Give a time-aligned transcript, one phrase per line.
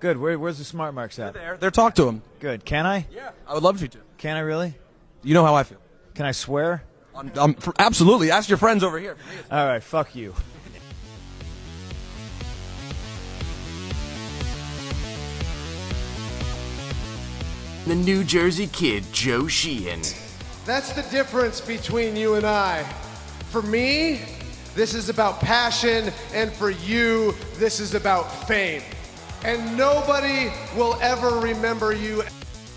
[0.00, 0.16] Good.
[0.16, 1.34] Where, where's the smart marks at?
[1.34, 1.70] They're there, there.
[1.70, 2.22] Talk to him.
[2.40, 2.64] Good.
[2.64, 3.06] Can I?
[3.14, 3.98] Yeah, I would love you to.
[4.16, 4.74] Can I really?
[5.22, 5.78] You know how I feel.
[6.14, 6.82] Can I swear?
[7.14, 8.30] Um, um, for, absolutely.
[8.30, 9.16] Ask your friends over here.
[9.50, 9.82] All right.
[9.82, 10.34] Fuck you.
[17.86, 20.00] The New Jersey kid, Joe Sheehan.
[20.64, 22.84] That's the difference between you and I.
[23.50, 24.20] For me,
[24.74, 28.82] this is about passion, and for you, this is about fame.
[29.42, 32.22] And nobody will ever remember you.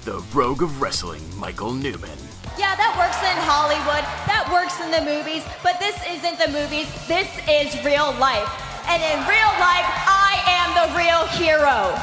[0.06, 2.18] The Rogue of Wrestling, Michael Newman.
[2.58, 6.88] Yeah, that works in Hollywood, that works in the movies, but this isn't the movies,
[7.06, 8.48] this is real life.
[8.88, 12.00] And in real life, I am the real hero.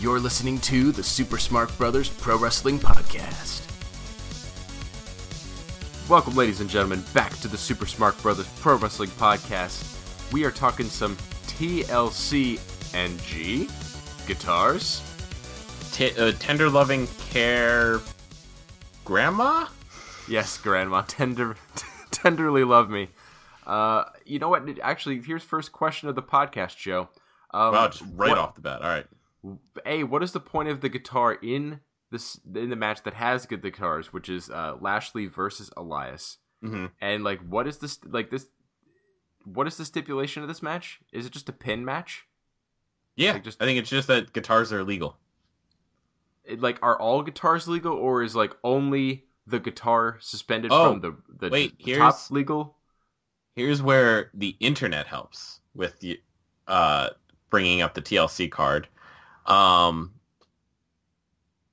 [0.00, 3.66] You're listening to the Super Smart Brothers Pro Wrestling Podcast.
[6.08, 10.32] Welcome, ladies and gentlemen, back to the Super Smart Brothers Pro Wrestling Podcast.
[10.32, 11.16] We are talking some
[11.48, 12.60] TLC
[12.94, 13.68] and G
[14.28, 15.02] guitars.
[15.92, 18.00] T- uh, tender loving care
[19.04, 19.66] grandma
[20.28, 21.56] Yes, Grandma, tender,
[22.10, 23.08] tenderly love me.
[23.66, 24.68] Uh, you know what?
[24.82, 27.08] Actually, here's first question of the podcast, Joe.
[27.54, 29.06] Um, wow just right what- off the bat all right
[29.86, 33.46] A, what is the point of the guitar in this in the match that has
[33.46, 36.36] good guitars, which is uh, Lashley versus Elias?
[36.62, 36.90] Mhm.
[37.00, 38.46] And like, what is this like this?
[39.44, 41.00] What is the stipulation of this match?
[41.10, 42.26] Is it just a pin match?
[43.18, 45.16] Yeah Like, just- i think it's just that guitars are illegal
[46.44, 51.00] It, like, are all guitars legal, or is like only the guitar suspended Oh, from
[51.00, 52.76] the the, wait, the top here's- legal?
[53.54, 56.20] here's where the internet helps with the
[56.68, 57.08] uh
[57.50, 58.86] bringing up the tlc card
[59.46, 60.12] um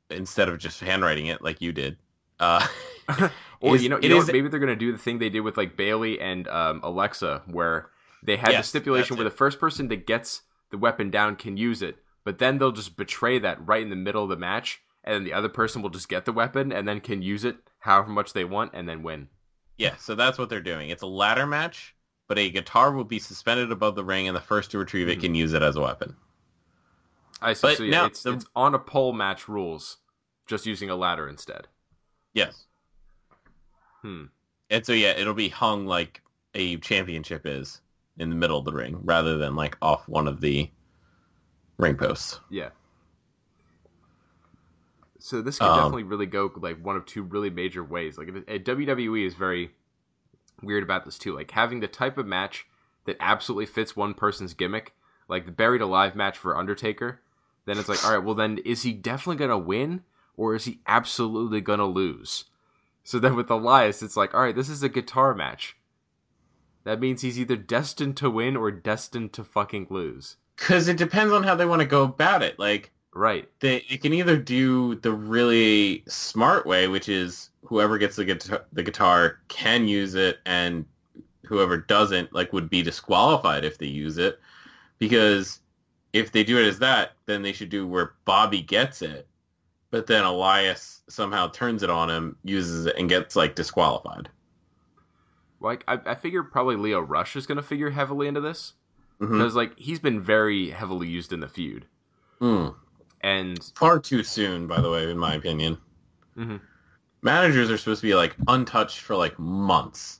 [0.09, 1.97] instead of just handwriting it like you did
[2.39, 2.65] uh
[3.61, 5.39] Or is- you know, you know is- maybe they're gonna do the thing they did
[5.41, 7.89] with like Bayley and um, Alexa, where
[8.23, 9.29] they had the stipulation where it.
[9.29, 10.41] the first person that gets
[10.75, 11.95] the weapon down can use it,
[12.25, 15.23] but then they'll just betray that right in the middle of the match, and then
[15.23, 18.33] the other person will just get the weapon and then can use it however much
[18.33, 19.29] they want and then win.
[19.77, 20.89] Yeah, so that's what they're doing.
[20.89, 21.95] It's a ladder match,
[22.27, 25.21] but a guitar will be suspended above the ring, and the first to retrieve it
[25.21, 26.13] can use it as a weapon.
[27.41, 27.61] I see.
[27.67, 29.97] But so yeah, now it's the- it's on a pole match rules,
[30.45, 31.69] just using a ladder instead.
[32.33, 32.65] Yes.
[34.01, 34.25] Hmm.
[34.69, 36.21] And so yeah, it'll be hung like
[36.53, 37.79] a championship is
[38.17, 40.69] in the middle of the ring, rather than like off one of the
[41.77, 42.39] ring posts.
[42.49, 42.69] Yeah.
[45.19, 48.17] So this could Um, definitely really go like one of two really major ways.
[48.17, 49.73] Like it- it- WWE is very
[50.61, 51.33] weird about this too.
[51.35, 52.67] Like having the type of match
[53.05, 54.93] that absolutely fits one person's gimmick,
[55.27, 57.21] like the buried alive match for Undertaker.
[57.65, 60.03] Then it's like, all right, well then is he definitely gonna win
[60.37, 62.45] or is he absolutely gonna lose?
[63.03, 65.75] So then with Elias, it's like, all right, this is a guitar match.
[66.85, 70.37] That means he's either destined to win or destined to fucking lose.
[70.55, 72.57] Because it depends on how they want to go about it.
[72.57, 73.49] Like Right.
[73.61, 78.65] they, it can either do the really smart way, which is whoever gets the guitar,
[78.73, 80.85] the guitar can use it, and
[81.45, 84.39] whoever doesn't, like, would be disqualified if they use it.
[84.99, 85.61] Because
[86.11, 89.27] if they do it as that, then they should do where Bobby gets it,
[89.91, 94.29] but then Elias somehow turns it on him, uses it, and gets like disqualified.
[95.59, 98.73] Like I, I figure probably Lio Rush is going to figure heavily into this
[99.19, 101.85] because like he's been very heavily used in the feud,
[102.39, 102.67] Hmm.
[103.21, 105.77] and Far too soon, by the way, in my opinion.
[106.37, 106.59] Mhm.
[107.21, 110.19] Managers are supposed to be like untouched for like months,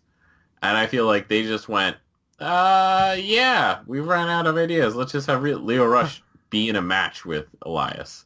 [0.64, 1.98] and I feel like they just went,
[2.40, 4.96] "Uh, yeah, we ran out of ideas.
[4.96, 8.26] Let's just have Lio Rush be in a match with Elias."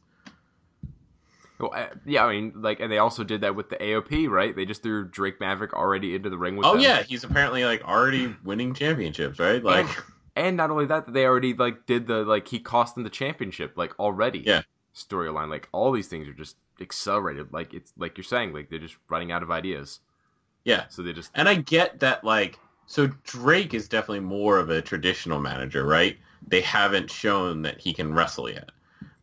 [1.60, 4.54] Well, I, yeah, I mean like, and they also did that with the AOP, right?
[4.56, 6.80] They just threw Drake Maverick already into the ring with Oh them.
[6.80, 9.62] yeah, he's apparently like already winning championships, right?
[9.62, 9.86] Like,
[10.36, 13.74] and not only that, they already like did the like he cost them the championship
[13.76, 14.40] like already.
[14.40, 14.62] Yeah.
[14.94, 17.52] storyline like all these things are just accelerated.
[17.52, 20.00] Like it's like you're saying, like they're just running out of ideas,
[20.64, 24.70] yeah, so they just And I get that, like, so Drake is definitely more of
[24.70, 26.16] a traditional manager, right?
[26.46, 28.70] They haven't shown that he can wrestle yet.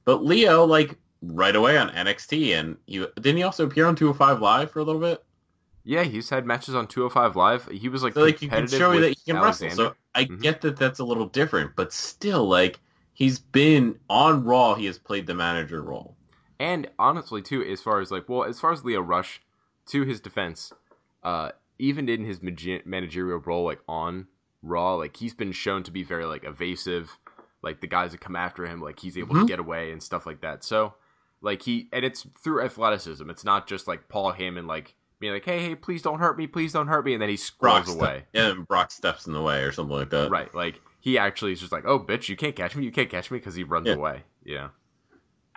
[0.06, 4.42] But Lio, like, right away on NXT, and he didn't he also appear on 205
[4.42, 5.24] Live for a little bit?
[5.84, 7.68] yeah, he's had matches on 205 Live.
[7.68, 9.70] He was like So, like, you can show you that he can wrestle.
[9.70, 10.42] So I Mhm.
[10.42, 12.80] get that that's a little different, but still, like,
[13.14, 16.16] he's been on Raw, he has played the manager role.
[16.60, 19.42] And honestly, too, as far as like, well, as far as Lio Rush,
[19.88, 20.74] to his defense,
[21.24, 24.28] uh, even in his managerial role, like on
[24.62, 27.18] Raw, like he's been shown to be very like evasive.
[27.62, 29.48] Like the guys that come after him, like he's able to Mhm.
[29.48, 30.64] get away and stuff like that.
[30.64, 30.96] So,
[31.42, 33.30] like he, and it's through athleticism.
[33.30, 36.48] It's not just like Paul Heyman like being like, hey, hey, please don't hurt me,
[36.48, 38.24] please don't hurt me, and then he Brock scrolls ste- away.
[38.34, 40.30] yeah, and Brock steps in the way or something like that.
[40.30, 43.10] Right, like he actually is just like, oh, bitch, you can't catch me, you can't
[43.10, 43.94] catch me, because he runs Yeah.
[43.94, 44.24] away.
[44.44, 44.70] Yeah.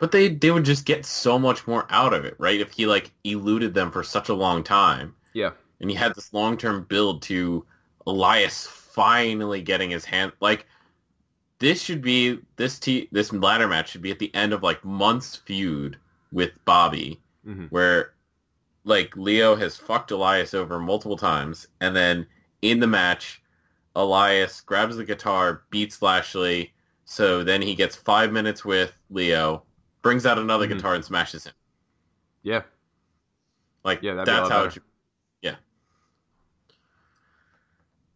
[0.00, 2.58] But they they would just get so much more out of it, right?
[2.60, 5.50] If he like eluded them for such a long time, Yeah.
[5.80, 7.66] and he had this long term build to
[8.06, 10.66] Elias finally getting his hand like
[11.60, 14.84] this should be this t this ladder match should be at the end of like
[14.84, 15.96] months feud
[16.32, 17.70] with Bobby Mhm.
[17.70, 18.14] where
[18.84, 22.26] like Lio has fucked Elias over multiple times and then
[22.62, 23.42] in the match
[23.94, 26.72] Elias grabs the guitar beats Lashley
[27.04, 29.62] so then he gets five minutes with Lio
[30.02, 30.76] brings out another Mhm.
[30.76, 31.52] guitar and smashes him
[32.42, 32.62] Yeah.
[33.84, 34.68] like Yeah, that'd be a that's how better.
[34.68, 34.82] it should
[35.42, 35.56] yeah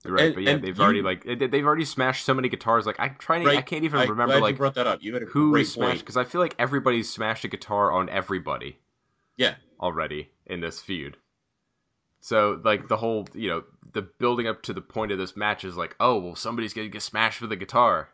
[0.04, 2.48] You're right, And- but yeah, they've you- already like they- they've already smashed so many
[2.48, 2.84] guitars.
[2.86, 5.02] Like I'm trying to, I can't even I- remember like brought that up.
[5.02, 8.08] You had a who great smashed because I feel like everybody's smashed a guitar on
[8.10, 8.78] everybody
[9.36, 9.54] Yeah.
[9.80, 11.16] already in this feud.
[12.20, 15.64] So like the whole you know the building up to the point of this match
[15.64, 18.10] is like oh well somebody's gonna get smashed with a guitar,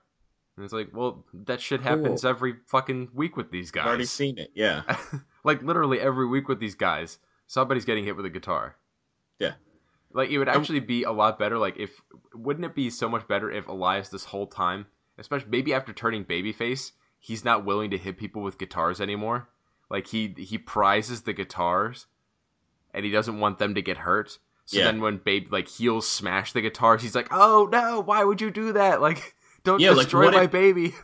[0.56, 2.30] and it's like well that shit happens Cool.
[2.30, 3.82] every fucking week with these guys.
[3.82, 4.50] I've already seen it.
[4.54, 4.82] Yeah.
[5.44, 8.76] like literally every week with these guys, somebody's getting hit with a guitar.
[9.38, 9.54] Yeah.
[10.12, 11.58] Like it would um, actually be a lot better.
[11.58, 12.02] Like if
[12.34, 14.86] wouldn't it be so much better if Elias this whole time,
[15.18, 19.48] especially maybe after turning babyface, he's not willing to hit people with guitars anymore.
[19.88, 22.06] Like he he prizes the guitars,
[22.92, 24.38] and he doesn't want them to get hurt.
[24.66, 24.84] So Yeah.
[24.84, 28.50] then when baby like heels smash the guitars, he's like, "Oh no, why would you
[28.50, 29.00] do that?
[29.00, 29.34] Like
[29.64, 30.94] don't Yeah, like, destroy what my if- baby."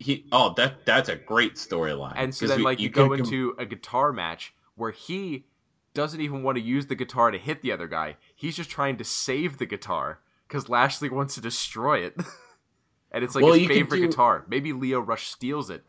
[0.00, 2.14] He oh that that's a great storyline.
[2.16, 5.46] And so then, we- like, you, can go com- into a guitar match where he
[5.94, 8.16] doesn't even want to use the guitar to hit the other guy.
[8.34, 12.16] He's just trying to save the guitar because Lashley wants to destroy it.
[13.12, 14.44] and it's like Well, his favorite do- guitar.
[14.48, 15.84] Maybe Lio Rush steals it,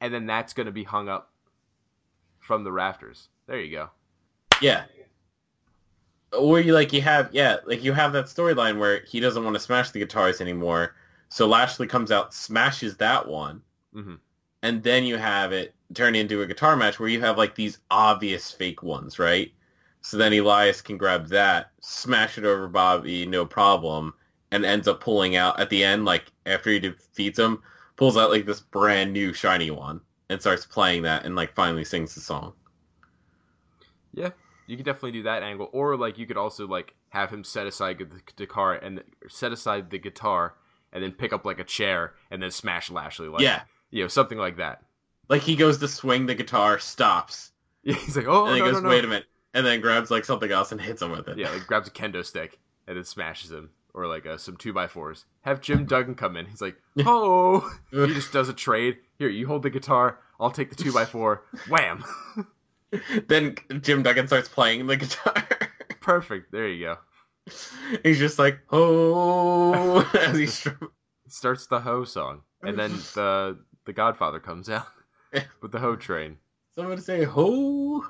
[0.00, 1.30] and then that's going to be hung up
[2.40, 3.28] from the rafters.
[3.46, 3.90] There you go.
[4.60, 4.84] yeah.
[6.36, 9.54] Or you like you have yeah like you have that storyline where he doesn't want
[9.54, 10.96] to smash the guitars anymore,
[11.28, 13.62] so Lashley comes out smashes that one,
[13.94, 14.18] Mhm.
[14.64, 17.78] And then you have it turn into a guitar match where you have like these
[17.90, 19.52] obvious fake ones, right?
[20.00, 24.14] So then Elias can grab that, smash it over Bobby, no problem,
[24.50, 27.62] and ends up pulling out at the end, like after he defeats him,
[27.96, 30.00] pulls out like this brand new shiny one
[30.30, 32.54] and starts playing that and like finally sings the song.
[34.14, 34.30] Yeah,
[34.66, 37.66] you could definitely do that angle, or like you could also like have him set
[37.66, 40.54] aside the guitar and set aside the guitar,
[40.90, 43.28] and then pick up like a chair and then smash Lashley.
[43.28, 43.62] Like, yeah.
[43.94, 44.82] You know, something like that.
[45.28, 47.52] Like he goes to swing the guitar, stops,
[47.84, 48.88] Yeah, he's like, oh and no, he goes, no, no.
[48.88, 51.38] wait a minute, and then grabs like something else and hits him with it.
[51.38, 52.58] Yeah, like grabs a kendo stick
[52.88, 55.26] and then smashes him, or like uh, some two by fours.
[55.42, 56.46] Have Jim Duggan come in.
[56.46, 56.76] He's like,
[57.06, 58.96] oh, he just does a trade.
[59.16, 60.18] Here, you hold the guitar.
[60.40, 61.44] I'll take the two by four.
[61.68, 62.04] Wham!
[63.28, 65.46] then Jim Duggan starts playing the guitar.
[66.00, 66.50] Perfect.
[66.50, 66.98] There you go.
[68.02, 70.70] He's just like, oh, as he
[71.28, 74.86] Starts the Ho song, and then the the Godfather comes out
[75.60, 76.38] with the Ho train.
[76.74, 78.04] someone say ho.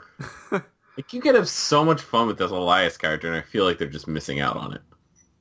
[0.51, 3.79] like you could have so much fun with this Elias character, and I feel like
[3.79, 4.83] they're just missing out on it.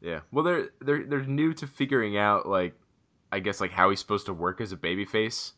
[0.02, 0.20] Yeah.
[0.32, 2.76] Well, they're they're they're new to figuring out like,
[3.32, 5.54] I guess like how he's supposed to work as a babyface,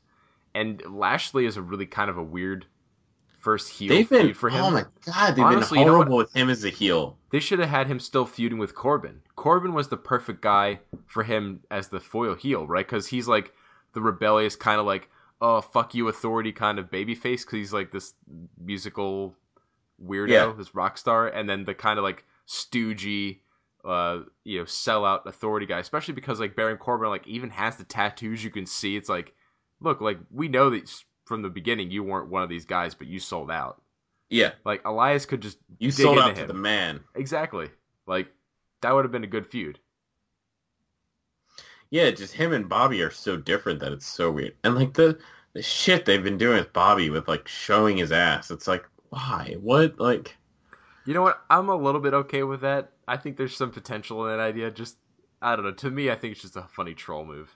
[0.54, 2.66] and Lashley is a really kind of a weird
[3.40, 4.64] first heel They've been, feud for him.
[4.64, 7.18] oh my god, they've Honestly, been you know horrible with him as a heel.
[7.32, 9.22] They should have had him still feuding with Corbin.
[9.36, 12.86] Corbin was the perfect guy for him as the foil heel, right?
[12.86, 13.52] Because he's like
[13.96, 15.10] the rebellious kind of like,
[15.42, 17.42] oh fuck you, authority kind of babyface.
[17.42, 18.14] Because he's like this
[18.64, 19.36] musical
[20.04, 20.54] weirdo, Yeah.
[20.56, 23.40] this rock star, and then the kind of like stoogey,
[23.84, 25.80] uh, you know, sellout authority guy.
[25.80, 28.44] Especially because like Baron Corbin like even has the tattoos.
[28.44, 29.34] You can see it's like,
[29.80, 30.92] look, like we know that
[31.26, 33.82] from the beginning you weren't one of these guys, but you sold out.
[34.30, 36.48] Yeah, Like Elias could just you sold out to him.
[36.48, 37.02] the man.
[37.14, 37.70] Exactly.
[38.08, 38.28] Like
[38.82, 39.80] that would have been a good feud.
[41.92, 44.56] Yeah, just him and Bobby are so different that it's so weird.
[44.64, 45.18] And like the
[45.54, 49.56] the shit they've been doing with Bobby with like showing his ass, it's like why?
[49.62, 50.00] What?
[50.00, 50.36] Like
[51.06, 51.42] You know what?
[51.50, 52.92] I'm a little bit okay with that.
[53.08, 54.72] I think there's some potential in that idea.
[54.72, 54.98] Just
[55.42, 55.72] I don't know.
[55.72, 57.56] To me, I think it's just a funny troll move.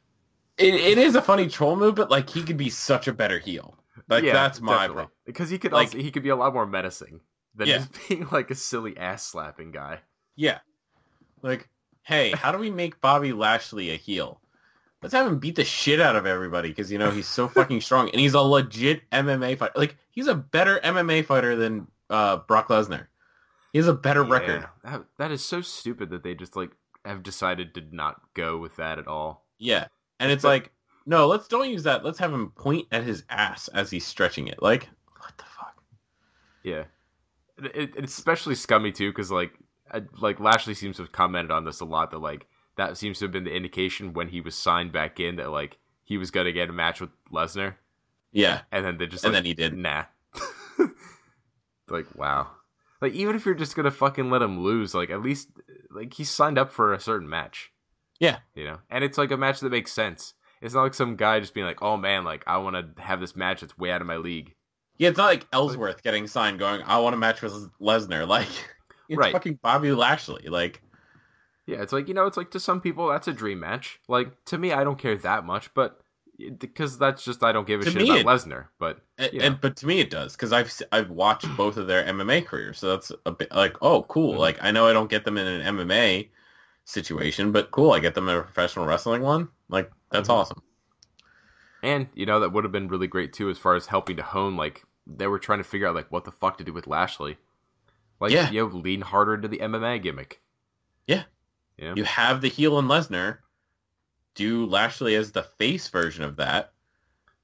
[0.57, 3.39] it, it is a funny troll move, but like he could be such a better
[3.39, 3.75] heel.
[4.07, 4.93] Like yeah, that's my definitely.
[4.95, 5.11] problem.
[5.25, 7.19] Because he could Like- also he could be a lot more menacing
[7.55, 7.77] than Yeah.
[7.79, 9.99] just being like a silly ass slapping guy.
[10.37, 10.59] Yeah.
[11.41, 11.67] Like,
[12.03, 14.41] hey, how do we make Bobby Lashley a heel?
[15.01, 17.81] Let's have him beat the shit out of everybody because you know he's so fucking
[17.81, 19.73] strong and he's a legit MMA fighter.
[19.75, 23.07] Like he's a better MMA fighter than uh, Brock Lesnar.
[23.71, 24.67] He has a better record.
[24.83, 26.71] That, that is so stupid that they just like
[27.05, 29.45] have decided to not go with that at all.
[29.57, 29.87] Yeah,
[30.19, 30.71] and it's like,
[31.05, 32.03] no, let's don't use that.
[32.03, 34.61] Let's have him point at his ass as he's stretching it.
[34.61, 35.81] Like, what the fuck?
[36.63, 36.83] Yeah,
[37.57, 39.51] it, it, it's especially scummy too because like
[40.19, 43.25] like Lashley seems to have commented on this a lot that like that seems to
[43.25, 46.51] have been the indication when he was signed back in that like he was gonna
[46.51, 47.75] get a match with Lesnar,
[48.31, 48.61] Yeah.
[48.71, 49.75] and then they just And like, then he did.
[49.77, 50.05] nah.
[51.89, 52.47] like wow,
[53.01, 55.49] like even if you're just gonna fucking let him lose, like at least
[55.91, 57.71] like he signed up for a certain match.
[58.19, 58.39] Yeah.
[58.53, 60.33] you know, and it's like a match that makes sense.
[60.61, 63.21] It's not like some guy just being like, "Oh man, like I want to have
[63.21, 64.55] this match that's way out of my league."
[64.97, 68.27] Yeah, it's not like Ellsworth getting signed going, I want a match with Lesnar.
[68.27, 68.49] Like,
[69.09, 69.33] it's Right.
[69.33, 70.47] fucking Bobby Lashley.
[70.47, 70.81] Like,
[71.65, 73.99] Yeah, it's like you know, it's like to some people that's a dream match.
[74.07, 76.01] Like to me, I don't care that much, but
[76.57, 78.67] because that's just I don't give a shit about it- Lesnar.
[78.79, 79.45] But and, you know.
[79.45, 82.79] and but to me it does because I've I've watched both of their MMA careers,
[82.79, 84.35] so that's a bit like, oh, cool.
[84.35, 84.39] Mhm.
[84.39, 86.29] Like, I know I don't get them in an MMA
[86.85, 89.49] situation, but cool, I get them in a professional wrestling one.
[89.67, 90.33] Like, that's Mhm.
[90.33, 90.61] awesome.
[91.83, 94.23] And you know that would have been really great too, as far as helping to
[94.23, 94.55] hone.
[94.57, 97.37] Like they were trying to figure out like what the fuck to do with Lashley.
[98.19, 98.49] Like Yeah.
[98.51, 100.41] you know, lean harder into the MMA gimmick.
[101.07, 101.23] Yeah.
[101.77, 101.93] Yeah.
[101.95, 103.39] You have the heel and Lesnar.
[104.35, 106.73] Do Lashley as the face version of that.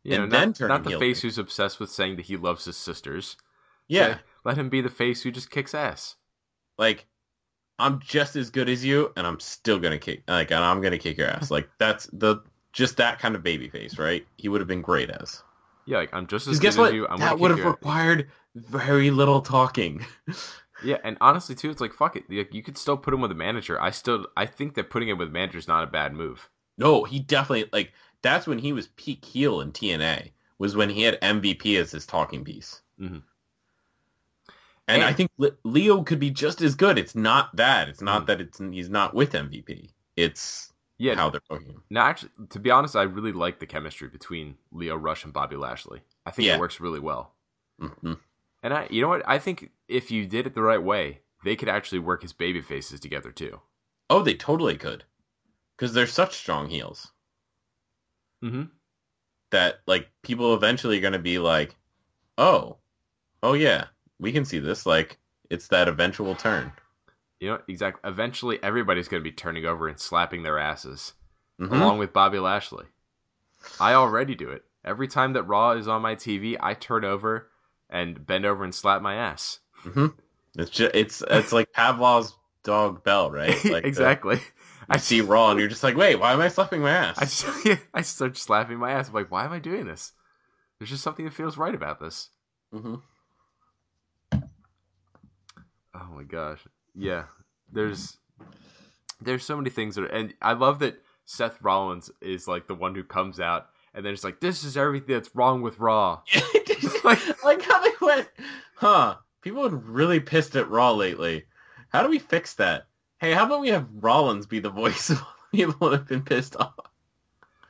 [0.04, 2.38] You know, and then not, turn not the face who's obsessed with saying that he
[2.38, 3.38] loves his sisters.
[3.88, 4.08] Yeah.
[4.08, 6.16] Let- Let him be the face who just kicks ass.
[6.78, 7.06] like
[7.78, 10.98] I'm just as good as you, and I'm still gonna kick like, and I'm gonna
[10.98, 11.50] kick your ass.
[11.56, 12.38] Like that's the
[12.72, 14.26] just that kind of baby face, right?
[14.38, 15.42] He would have been great as.
[15.86, 16.94] Yeah, like I'm just as good guess as what?
[16.94, 17.08] you.
[17.08, 20.06] I'm that would have required very little talking.
[20.84, 22.30] Yeah, and honestly too, it's like fuck it.
[22.30, 23.82] Like, you could still put him with a manager.
[23.82, 26.50] I still, I think that putting him with manager is not a bad move.
[26.78, 30.32] no, he definitely like that's when he was peak heel in TNA.
[30.58, 32.82] Was when he had MVP as his talking piece.
[33.00, 33.24] Mhm.
[34.88, 35.32] And, I think
[35.64, 36.98] Lio could be just as good.
[37.00, 37.90] It's not that.
[37.90, 38.28] It's not Mm.
[38.28, 39.90] that it's he's not with MVP.
[40.16, 41.16] It's Yeah.
[41.16, 41.82] how they're him.
[41.90, 45.56] Now, actually, to be honest, I really like the chemistry between Lio Rush and Bobby
[45.56, 46.02] Lashley.
[46.26, 46.56] I think Yeah.
[46.56, 47.34] it works really well.
[47.80, 48.14] hmm
[48.66, 49.22] And I, you know what?
[49.28, 52.62] I think if you did it the right way, they could actually work his baby
[52.62, 53.62] faces together too.
[54.10, 55.04] Oh, they totally could,
[55.78, 57.12] because they're such strong heels.
[58.44, 58.64] Mm-hmm.
[59.52, 61.76] that like people eventually are going to be like,
[62.40, 62.78] oh,
[63.44, 63.86] oh yeah,
[64.20, 64.88] we can see this.
[64.88, 65.20] Like
[65.52, 66.72] it's that eventual turn.
[67.40, 68.02] You know, exactly.
[68.10, 71.14] Eventually, everybody's going to be turning over and slapping their asses,
[71.62, 71.72] Mhm.
[71.72, 72.86] along with Bobby Lashley.
[73.80, 76.58] I already do it every time that Raw is on my TV.
[76.60, 77.52] I turn over
[77.96, 79.60] and bend over and slap my ass.
[80.58, 83.50] It's just it's it's like Pavlov's dog Bell, right?
[83.66, 84.40] Like the- exactly.
[84.90, 87.18] I see Raw, and you're just like, wait, why am I slapping my ass?
[87.18, 89.08] I just, I start slapping my ass.
[89.08, 90.12] I'm like, why am I doing this?
[90.78, 92.30] There's just something that feels right about this.
[92.74, 93.02] Mhm.
[95.94, 96.60] Oh my gosh.
[96.94, 97.24] Yeah.
[97.72, 98.18] There's
[99.22, 102.76] there's so many things that are, and I love that Seth Rollins is like the
[102.76, 106.22] one who comes out and then it's like this is everything that's wrong with Raw.
[107.04, 108.30] like, like how they went,
[108.76, 109.16] huh?
[109.42, 111.46] People have been really pissed at Raw lately.
[111.90, 112.88] How do we fix that?
[113.20, 116.08] Hey, how about we have Rollins be the voice of all the people that have
[116.08, 116.74] been pissed off?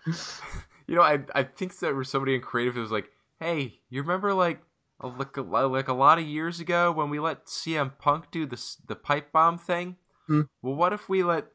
[0.88, 4.02] You know, I I think there was somebody in creative who was like, "Hey, you
[4.02, 4.62] remember like
[5.00, 8.46] a, like a, like a lot of years ago when we let CM Punk do
[8.46, 9.96] the the pipe bomb thing?
[10.28, 10.42] Hmm.
[10.62, 11.48] Well, what if we let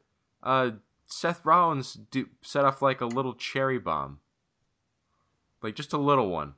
[0.42, 0.72] uh
[1.06, 4.18] Seth Rollins do set off like a little cherry bomb,
[5.62, 6.54] like just a little one?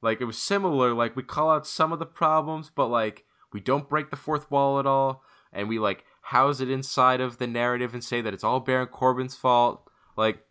[0.00, 0.92] Like it was similar.
[0.94, 4.50] Like we call out some of the problems, but like we don't break the fourth
[4.50, 8.34] wall at all, and we like house it inside of the narrative and say that
[8.34, 9.88] it's all Baron Corbin's fault.
[10.16, 10.44] Like,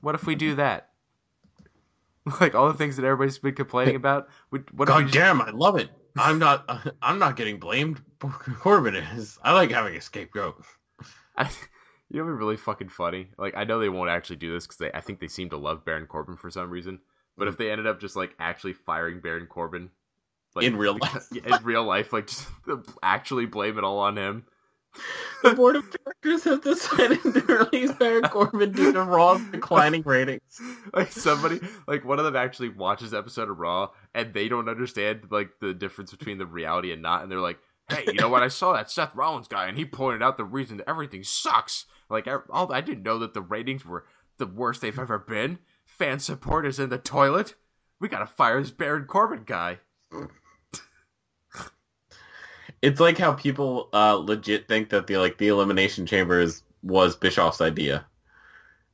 [0.00, 0.58] what if we do mm-hmm.
[0.58, 0.90] that?
[2.40, 4.28] like all the things that everybody's been complaining about.
[4.50, 5.90] What God just- damn, I love it.
[6.18, 6.94] I'm not.
[7.02, 8.02] I'm not getting blamed.
[8.20, 9.38] Corbin is.
[9.42, 10.64] I like having a scapegoat.
[11.36, 11.50] I,
[12.10, 13.28] you know, be really fucking funny.
[13.36, 15.84] Like, I know they won't actually do this because I think they seem to love
[15.84, 17.00] Baron Corbin for some reason.
[17.36, 19.90] But if they ended up just like actually firing Baron Corbin,
[20.54, 21.26] like In real life.
[21.32, 22.48] in real life, like just
[23.02, 24.46] actually blame it all on him.
[25.42, 27.40] The board of directors have decided to
[27.70, 30.58] release Baron Corbin due to Raw's declining ratings.
[30.94, 34.70] like somebody like one of them actually watches the episode of Raw and they don't
[34.70, 37.58] understand like the difference between the reality and not, and they're like,
[37.90, 38.42] "Hey, you know what?
[38.42, 41.84] I saw that Seth Rollins guy, and he pointed out the reason that everything sucks.
[42.08, 44.06] Like, I, all, I didn't know that the ratings were
[44.38, 45.58] the worst they've ever been.
[45.98, 47.54] Fan support is in the toilet.
[48.00, 49.78] We gotta fire this Baron Corbin guy."
[52.82, 57.16] It's like how people uh, legit think that the like the elimination chamber is, was
[57.16, 58.04] Bischoff's idea,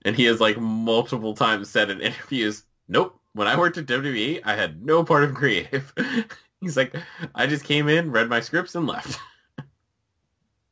[0.04, 4.40] and he has like multiple times said in interviews, "Nope, when I worked at WWE,
[4.44, 5.92] I had no part of creative."
[6.60, 6.94] He's like,
[7.34, 9.18] "I just came in, read my scripts, and left."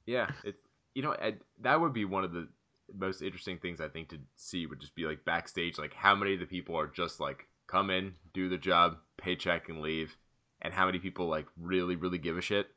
[0.06, 0.56] Yeah, it.
[0.94, 2.48] You know, I, that would be one of the
[2.96, 6.34] most interesting things I think to see would just be like backstage, like how many
[6.34, 10.16] of the people are just like come in, do the job, paycheck, and leave,
[10.62, 12.68] and how many people like really, really give a shit.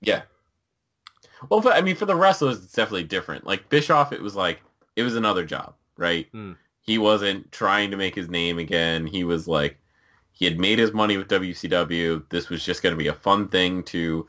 [0.00, 0.22] Yeah.
[1.50, 3.46] Well, but, I mean, for the wrestlers, it's definitely different.
[3.46, 4.62] Like Bischoff, it was like
[4.94, 6.28] it was another job, right?
[6.32, 6.52] Hmm.
[6.82, 9.06] He wasn't trying to make his name again.
[9.06, 9.76] He was like,
[10.30, 12.22] he had made his money with WCW.
[12.28, 14.26] This was just going to be a fun thing to.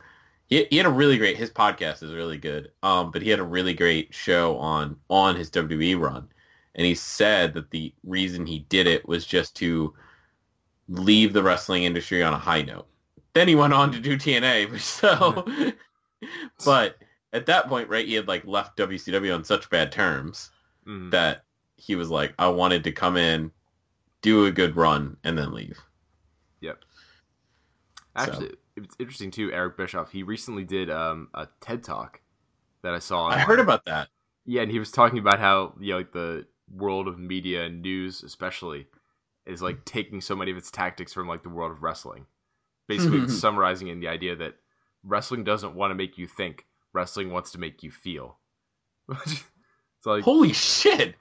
[0.48, 1.38] He, he had a really great.
[1.38, 2.72] His podcast is really good.
[2.84, 6.28] Um, but he had a really great show on on his WWE run,
[6.76, 9.94] and he said that the reason he did it was just to
[10.88, 12.88] leave the wrestling industry on a high note.
[13.34, 15.46] Then he went on to do TNA, so.
[16.66, 16.98] but
[17.34, 20.52] at that point, right, he had like left WCW on such bad terms
[20.88, 21.12] Mhm.
[21.12, 21.44] that
[21.76, 23.52] he was like, I wanted to come in,
[24.22, 25.78] do a good run, and then leave.
[26.62, 26.80] Yep.
[28.16, 29.52] Actually, it's interesting too.
[29.52, 30.12] Eric Bischoff.
[30.12, 32.22] He recently did um, a TED talk
[32.84, 33.28] that I saw.
[33.28, 34.10] I heard about that.
[34.46, 37.82] Yeah, and he was talking about how you know, like the world of media and
[37.82, 38.88] news, especially,
[39.46, 42.26] is like taking so many of its tactics from like the world of wrestling.
[42.88, 44.56] Basically, summarizing in the idea that
[45.04, 48.38] wrestling doesn't want to make you think; wrestling wants to make you feel.
[49.10, 49.44] it's
[50.06, 51.16] like, Holy shit!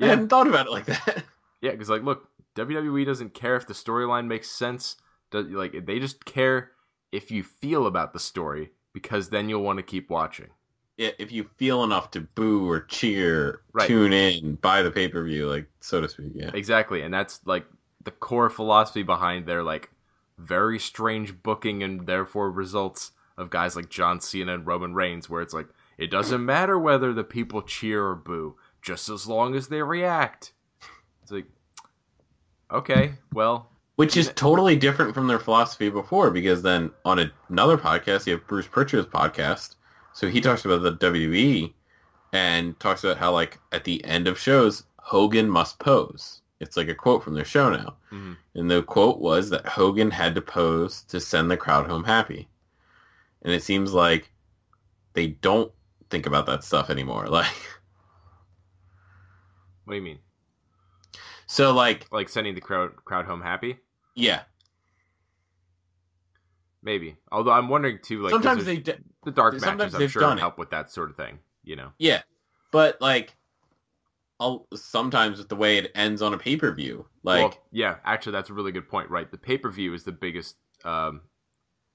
[0.00, 1.24] I hadn't thought about it like that.
[1.60, 4.96] yeah, because like, look, WWE doesn't care if the storyline makes sense.
[5.42, 6.72] Does like they just care
[7.12, 10.48] if you feel about the story because then you'll want to keep watching.
[10.96, 13.86] Yeah, if you feel enough to boo or cheer, Right.
[13.86, 16.32] tune in, buy the pay per view, like so to speak.
[16.34, 16.50] Yeah.
[16.54, 17.66] Exactly, and that's like
[18.02, 19.90] the core philosophy behind their like
[20.38, 25.42] very strange booking and therefore results of guys like John Cena and Roman Reigns, where
[25.42, 29.68] it's like it doesn't matter whether the people cheer or boo, just as long as
[29.68, 30.52] they react.
[31.22, 31.46] It's like,
[32.70, 37.78] okay, well, Which is totally different from their philosophy before, because then on a, another
[37.78, 39.76] podcast, you have Bruce Pritchard's podcast.
[40.12, 41.72] So he talks about the WWE
[42.32, 46.42] and talks about how, like, at the end of shows, Hogan must pose.
[46.60, 47.96] It's like a quote from their show now.
[48.12, 48.36] Mhm.
[48.54, 52.48] And the quote was that Hogan had to pose to send the crowd home happy.
[53.42, 54.30] And it seems like
[55.14, 55.72] they don't
[56.10, 57.26] think about that stuff anymore.
[57.30, 57.46] Like,
[59.84, 60.18] what do you mean?
[61.46, 63.78] so like, Like sending the crowd crowd home happy?
[64.16, 64.40] Yeah.
[66.82, 67.16] Maybe.
[67.30, 70.40] Although I'm wondering too, like Sometimes they, d- the dark matches, I'm sure done it.
[70.40, 71.38] help with that sort of thing.
[71.62, 71.92] You know.
[71.98, 72.22] Yeah,
[72.72, 73.36] but like,
[74.40, 77.96] I'll, sometimes with the way it ends on a pay per view, like well, yeah,
[78.04, 79.10] actually, that's a really good point.
[79.10, 80.56] Right, the pay per view is the biggest.
[80.84, 81.22] Um,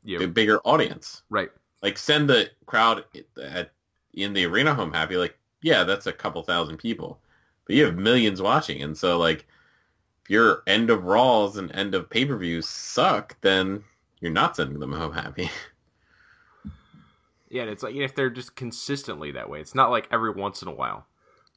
[0.03, 1.49] you know, a bigger audience, right.
[1.81, 3.05] like send the crowd
[3.41, 3.71] at,
[4.13, 5.15] in the arena home happy.
[5.15, 7.19] Like, yeah, that's a couple thousand people,
[7.65, 9.45] but you have millions watching, and so like,
[10.29, 13.83] your end of Raws and end of pay per views suck, then
[14.19, 15.49] you're not sending them home happy.
[17.49, 19.59] Yeah, and it's like if they're just consistently that way.
[19.59, 21.05] It's not like every once in a while.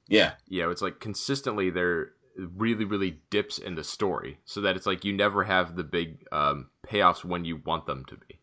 [0.09, 4.75] yeah, You know, it's like consistently they're really, really dips in the story, so that
[4.75, 8.41] it's like you never have the big um, payoffs when you want them to be.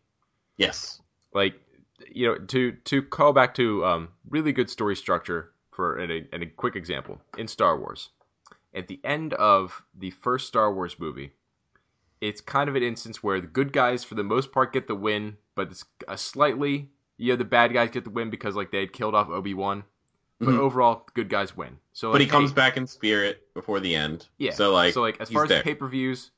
[0.56, 1.02] yes,
[1.34, 1.60] Like,
[2.10, 6.22] you know, to to call back to um, really good story structure for and a,
[6.32, 8.08] and a quick example in Star Wars.
[8.74, 11.32] At the end of the first Star Wars movie,
[12.20, 14.94] it's kind of an instance where the good guys, for the most part, get the
[14.94, 18.70] win, but it's a slightly, you know, the bad guys get the win because like
[18.70, 19.84] they had killed off Obi Wan,
[20.38, 20.58] but Mhm.
[20.58, 21.78] overall, good guys win.
[21.92, 24.28] So, but he comes hey, back in spirit before the end.
[24.38, 24.52] yeah.
[24.52, 25.62] so like, so like as far as there.
[25.62, 26.30] pay per views,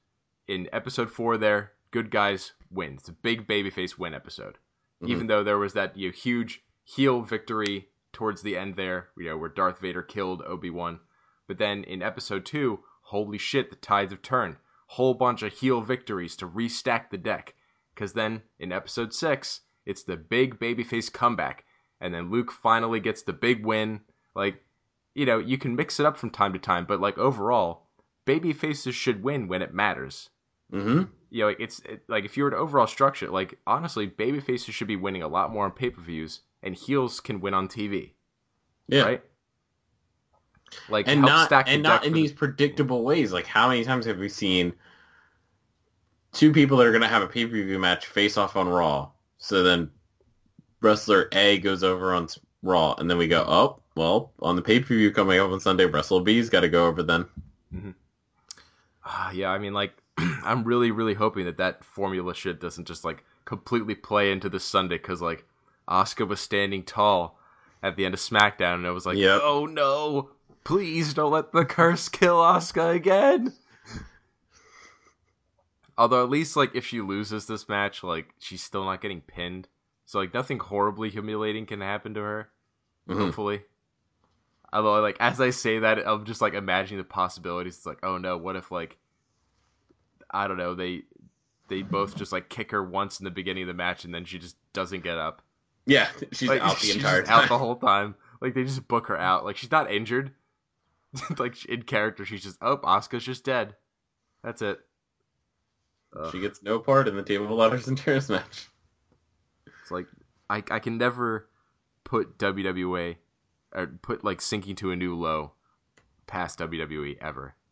[0.48, 2.94] in episode four, there, good guys win.
[2.94, 4.58] It's a big babyface win episode.
[5.02, 5.08] Mhm.
[5.08, 9.26] Even though there was that you know, huge heel victory towards the end there, you
[9.26, 11.00] know, where Darth Vader killed Obi Wan.
[11.46, 14.56] But then in episode two, holy shit, the tides have turned.
[14.88, 17.54] Whole bunch of heel victories to restack the deck.
[17.94, 21.64] Because then in episode six, it's the big babyface comeback,
[22.00, 24.00] and then Luke finally gets the big win.
[24.34, 24.64] Like,
[25.14, 27.86] you know, you can mix it up from time to time, but like overall,
[28.26, 30.30] babyfaces should win when it matters.
[30.72, 31.04] Mm-hmm.
[31.30, 34.88] You know, it's it, like if you were to overall structure, like honestly, babyfaces should
[34.88, 38.12] be winning a lot more on pay per views, and heels can win on TV,
[38.88, 39.02] yeah.
[39.02, 39.22] right?
[40.88, 43.32] Like and help not stack and not in for the- these predictable ways.
[43.32, 44.72] Like how many times have we seen
[46.32, 48.68] two people that are going to have a pay per view match face off on
[48.68, 49.10] Raw?
[49.38, 49.90] So then
[50.80, 52.28] wrestler A goes over on
[52.62, 55.60] Raw, and then we go, oh well, on the pay per view coming up on
[55.60, 57.26] Sunday, wrestler B's got to go over then.
[59.04, 63.04] Ah, yeah, I mean, like, I'm really, really hoping that that formula shit doesn't just
[63.04, 65.44] like completely play into this Sunday because like
[65.88, 67.38] Asuka was standing tall
[67.82, 69.40] at the end of SmackDown, and it was like, Yep.
[69.42, 70.30] oh no,
[70.64, 73.52] please don't let the curse kill Asuka again.
[75.96, 79.68] Although at least like if she loses this match, like she's still not getting pinned,
[80.04, 82.50] so like nothing horribly humiliating can happen to her.
[83.08, 83.16] Mhm.
[83.18, 83.62] Hopefully.
[84.72, 87.76] Although, like as I say that, I'm just like imagining the possibilities.
[87.76, 88.98] It's like, oh no, what if like
[90.32, 91.02] I don't know, they
[91.68, 94.24] they both just like kick her once in the beginning of the match, and then
[94.24, 95.42] she just doesn't get up.
[95.86, 97.42] Yeah, she's Like, out the entire time.
[97.42, 98.16] out the whole time.
[98.40, 99.44] Like they just book her out.
[99.44, 100.32] Like she's not injured.
[101.38, 103.74] like in character, she's just oh, Asuka's just dead.
[104.42, 104.78] That's it.
[106.30, 108.68] She gets no part in the Table of Ladders and Chairs match.
[109.82, 110.06] It's like
[110.48, 111.48] I I can never
[112.04, 113.16] put WWE
[113.74, 115.52] or put like sinking to a new low
[116.26, 117.54] past WWE ever.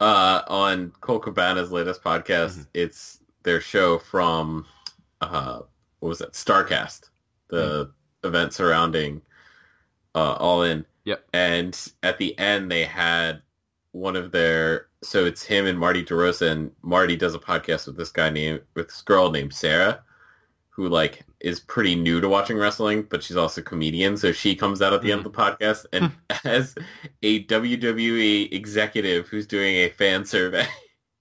[0.00, 2.62] Uh, on Colt Cabana's latest podcast, Mm-hmm.
[2.72, 4.64] it's their show from
[5.20, 5.60] uh,
[5.98, 6.32] what was that?
[6.32, 7.10] Starcast,
[7.48, 7.84] the
[8.22, 8.26] Mm-hmm.
[8.28, 9.20] event surrounding
[10.14, 10.84] uh, All In.
[11.04, 11.24] Yep.
[11.32, 13.42] And at the end, they had
[13.92, 17.96] one of their so it's him and Marty DeRosa, and Marty does a podcast with
[17.96, 20.02] this guy named with this girl named Sarah,
[20.68, 24.16] who like is pretty new to watching wrestling, but she's also a comedian.
[24.16, 26.12] So she comes out at the end of the podcast and
[26.44, 26.74] as
[27.22, 30.66] a WWE executive who's doing a fan survey.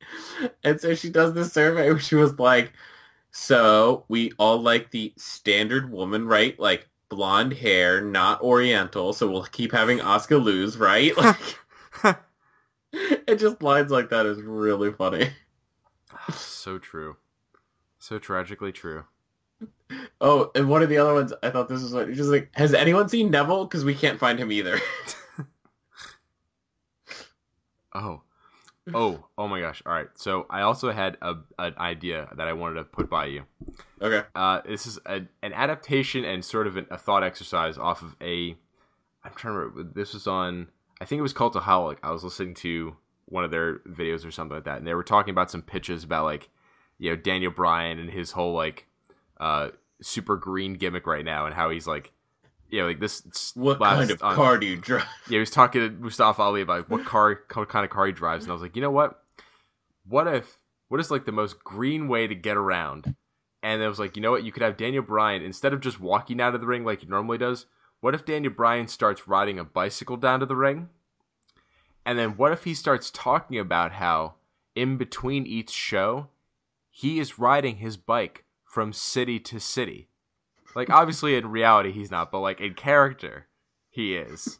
[0.63, 2.73] and so she does this survey where she was like,
[3.31, 6.59] so we all like the standard woman, right?
[6.59, 9.13] Like blonde hair, not oriental.
[9.13, 11.13] So we'll keep having Asuka lose, right?
[12.03, 12.17] Like,
[13.27, 15.29] it just lines like that is really funny.
[16.11, 17.17] Ah, so true.
[17.99, 19.03] So tragically true.
[20.21, 22.73] Oh, and one of the other ones, I thought this was like, just like, has
[22.73, 23.65] anyone seen Neville?
[23.65, 24.79] Because we can't find him either.
[27.93, 28.21] Oh.
[28.93, 29.81] Oh, oh my gosh.
[29.85, 30.07] All right.
[30.15, 33.43] So I also had a, an idea that I wanted to put by you.
[34.01, 34.27] okay.
[34.35, 38.15] Uh, this is a, an adaptation and sort of an, a thought exercise off of
[38.21, 38.55] a.
[39.23, 39.91] I'm trying to remember.
[39.93, 40.67] This was on.
[41.01, 41.97] I think it was Cultaholic.
[42.03, 45.03] I was listening to one of their videos or something like that, and they were
[45.03, 46.49] talking about some pitches about like,
[46.97, 48.87] you know, Daniel Bryan and his whole like,
[49.39, 49.69] uh,
[50.01, 52.11] super green gimmick right now, and how he's like,
[52.69, 53.53] you know, like this.
[53.55, 55.05] What kind of on- car do you drive?
[55.27, 58.11] yeah, he was talking to Mustafa Ali about what car, what kind of car he
[58.11, 59.23] drives, and I was like, you know what?
[60.07, 63.15] What if, what is like the most green way to get around?
[63.61, 64.43] And it was like, you know what?
[64.43, 67.07] You could have Daniel Bryan instead of just walking out of the ring like he
[67.07, 67.65] normally does.
[67.99, 70.89] What if Daniel Bryan starts riding a bicycle down to the ring?
[72.05, 74.35] And then what if he starts talking about how
[74.75, 76.27] in between each show,
[76.89, 80.08] he is riding his bike from city to city.
[80.75, 83.47] Like obviously in reality he's not, but like in character,
[83.89, 84.59] he is.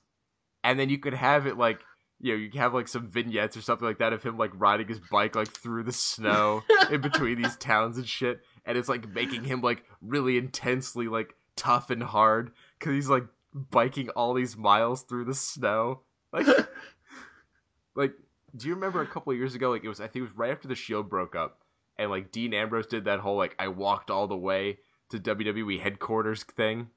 [0.64, 1.80] And then you could have it like
[2.20, 4.52] you know you could have like some vignettes or something like that of him like
[4.54, 8.90] riding his bike like through the snow in between these towns and shit and it's
[8.90, 14.34] like making him like really intensely like tough and hard because he's like biking all
[14.34, 16.02] these miles through the snow.
[16.32, 16.48] Like
[17.96, 18.14] like
[18.56, 20.38] do you remember a couple of years ago like it was i think it was
[20.38, 21.60] right after the shield broke up
[21.98, 24.78] and like dean ambrose did that whole like i walked all the way
[25.10, 26.88] to wwe headquarters thing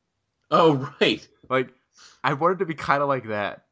[0.50, 1.26] Oh, right.
[1.48, 1.72] like,
[2.22, 3.64] I wanted to be kind of like that.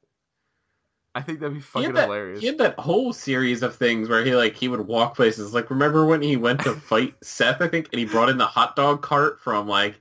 [1.15, 2.41] I think that'd be fucking that, hilarious.
[2.41, 5.53] he had that whole series of things where he like he would walk places.
[5.53, 8.47] Like remember when he went to fight Seth, I think, and he brought in the
[8.47, 10.01] hot dog cart from like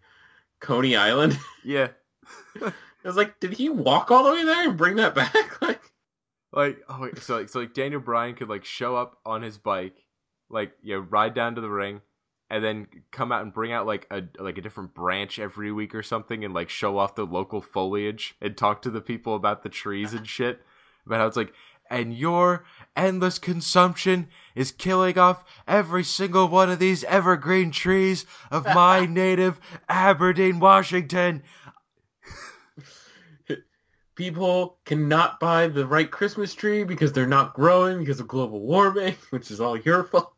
[0.59, 1.37] Coney Island.
[1.63, 1.89] Yeah,
[2.61, 2.71] I
[3.03, 5.35] was like, did he walk all the way there and bring that back?
[5.61, 5.81] Like,
[6.53, 9.57] like oh, wait, so like so like Daniel Bryan could like show up on his
[9.57, 10.05] bike,
[10.49, 12.01] like you know, ride down to the ring,
[12.49, 15.93] and then come out and bring out like a like a different branch every week
[15.93, 19.63] or something, and like show off the local foliage and talk to the people about
[19.63, 20.61] the trees and shit.
[21.05, 21.53] About how it's like,
[21.89, 28.65] and your endless consumption is killing off every single one of these evergreen trees of
[28.75, 31.43] my native Aberdeen, Washington.
[34.19, 39.15] people cannot buy the right Christmas tree because they're not growing because of global warming,
[39.29, 40.33] which is all your fault.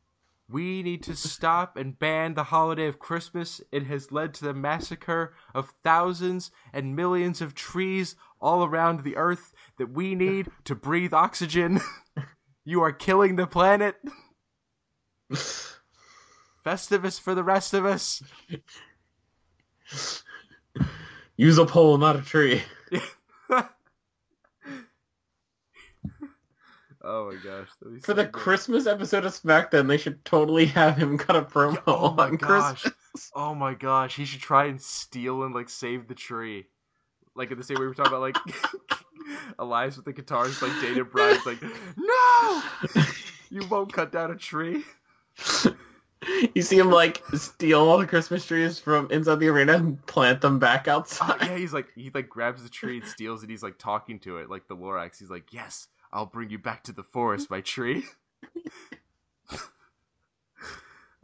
[0.51, 3.61] We need to stop and ban the holiday of Christmas.
[3.71, 9.15] It has led to the massacre of thousands and millions of trees all around the
[9.15, 11.79] earth that we need to breathe oxygen.
[12.65, 13.95] you are killing the planet.
[16.65, 18.21] Festivus for the rest of us.
[21.37, 22.61] Use a pole, not a tree.
[27.03, 27.67] Oh my gosh.
[27.79, 28.31] For so the good.
[28.31, 32.35] Christmas episode of SmackDown, they should totally have him cut a promo Oh my on
[32.35, 32.81] gosh.
[32.83, 33.31] Christmas.
[33.35, 34.15] Oh my gosh.
[34.15, 36.67] He should try and steal and like save the tree.
[37.35, 38.37] Like in the same way we were talking about like
[39.59, 41.61] Elias with the guitars, like Daniel Bryan's like,
[41.97, 42.63] No
[43.49, 44.83] You won't cut down a tree.
[46.55, 50.41] You see him like steal all the Christmas trees from inside the arena and plant
[50.41, 51.37] them back Uh, outside.
[51.41, 53.49] yeah, he's like he like grabs the tree and steals it.
[53.49, 55.17] He's like talking to it, like the Lorax.
[55.17, 58.05] He's like, "Yes, I'll bring you back to the forest, my tree."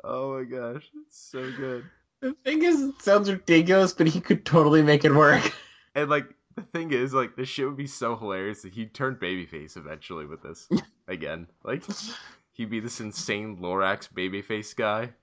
[0.04, 1.86] oh my gosh, it's so good.
[2.20, 5.54] The thing is, it sounds ridiculous, but he could totally make it work.
[5.96, 9.16] And like the thing is, like this shit would be so hilarious that he'd turn
[9.16, 10.70] babyface eventually with this
[11.08, 11.48] again.
[11.64, 11.84] Like
[12.52, 15.14] he'd be this insane Lorax babyface guy.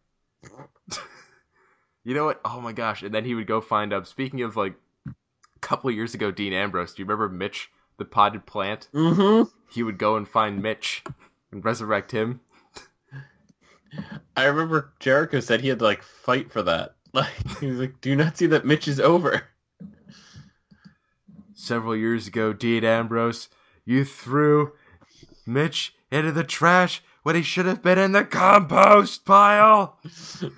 [2.03, 2.41] you know what?
[2.45, 3.05] Oh my gosh!
[3.05, 4.05] And then he would go find up.
[4.09, 4.75] Speaking of like
[5.07, 5.13] a
[5.61, 6.93] couple years ago, Dean Ambrose.
[6.93, 8.89] Do you remember Mitch, the potted plant?
[8.95, 9.49] Mm-hmm.
[9.71, 11.05] he would go and find Mitch
[11.51, 12.41] and resurrect him.
[14.37, 16.97] I remember Jericho said he had to like fight for that.
[17.15, 19.45] Like he was like, "Do you not see that Mitch is over?"
[21.55, 23.49] Several years ago, Dean Ambrose,
[23.85, 24.73] you threw
[25.47, 30.01] Mitch into the trash when he should have been in the compost pile.
[30.43, 30.51] oh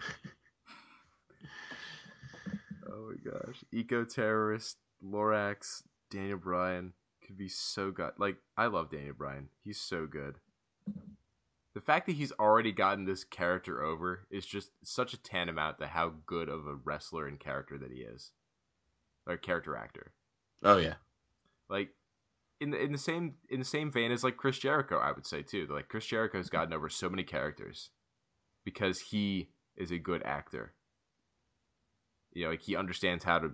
[2.89, 3.63] my gosh.
[3.71, 6.95] Eco terrorist, Lorax, Daniel Bryan
[7.27, 8.13] could be so good.
[8.19, 9.49] Like, I love Daniel Bryan.
[9.65, 10.37] He's so good.
[11.75, 15.89] The fact that he's already gotten this character over is just such a tantamount to
[15.89, 18.33] how good of a wrestler and character that he is.
[19.27, 20.13] Or character actor.
[20.63, 20.95] Oh yeah.
[21.69, 21.91] Like
[22.61, 25.27] in the in the same in the same vein as like Chris Jericho, I would
[25.27, 25.67] say too.
[25.69, 27.91] Like Chris Jericho's gotten over so many characters
[28.65, 30.73] because he is a good actor.
[32.33, 33.53] You know, like he understands how to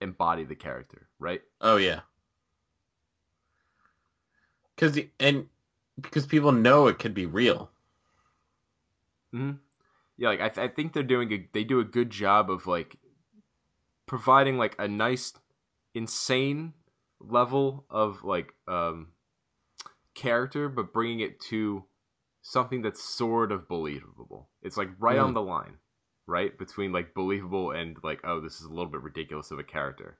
[0.00, 1.40] embody the character, right?
[1.60, 2.00] Oh yeah.
[4.76, 5.48] Cause and
[6.00, 7.70] because people know it could be real.
[9.32, 9.52] hmm
[10.16, 12.66] Yeah, like I, th- I think they're doing a they do a good job of
[12.66, 12.96] like
[14.06, 15.32] providing like a nice
[15.94, 16.72] insane
[17.20, 19.08] level of like um
[20.14, 21.84] character but bringing it to
[22.42, 24.50] something that's sort of believable.
[24.62, 25.34] It's like right on Mm.
[25.34, 25.78] the line,
[26.26, 26.56] right?
[26.56, 30.18] Between like believable and like oh this is a little bit ridiculous of a character.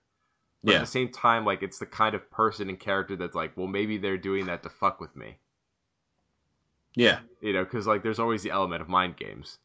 [0.66, 0.78] But Yeah.
[0.78, 3.68] at the same time like it's the kind of person and character that's like well
[3.68, 5.38] maybe they're doing that to fuck with me.
[6.96, 7.20] Yeah.
[7.40, 9.58] you know because like there's always the element of mind games.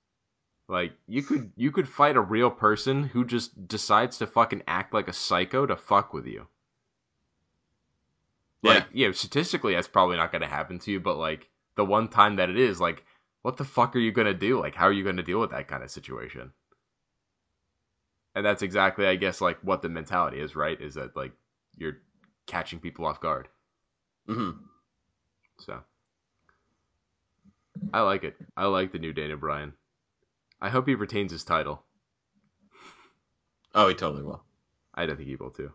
[0.67, 4.93] Like you could you could fight a real person who just decides to fucking act
[4.93, 6.47] like a psycho to fuck with you.
[8.63, 12.07] Like yeah, statistically that's probably not going to happen to you but like the one
[12.09, 13.03] time that it is like
[13.41, 14.59] what the fuck are you going to do?
[14.59, 16.51] Like how are you going to deal with that kind of situation
[18.35, 21.31] and that's exactly i guess like what the mentality is right is that like
[21.77, 21.97] you're
[22.47, 23.47] catching people off guard
[24.27, 24.51] mm-hmm.
[25.59, 25.81] so
[27.93, 28.35] I like it.
[28.55, 29.73] I like the new Daniel Bryan.
[30.61, 31.83] I hope he retains his title.
[33.73, 34.43] Oh, he totally will.
[34.93, 35.71] I don't think he will too.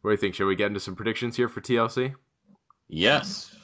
[0.00, 0.34] What do you think?
[0.34, 2.14] Shall we get into some predictions here for TLC?
[2.88, 3.54] Yes.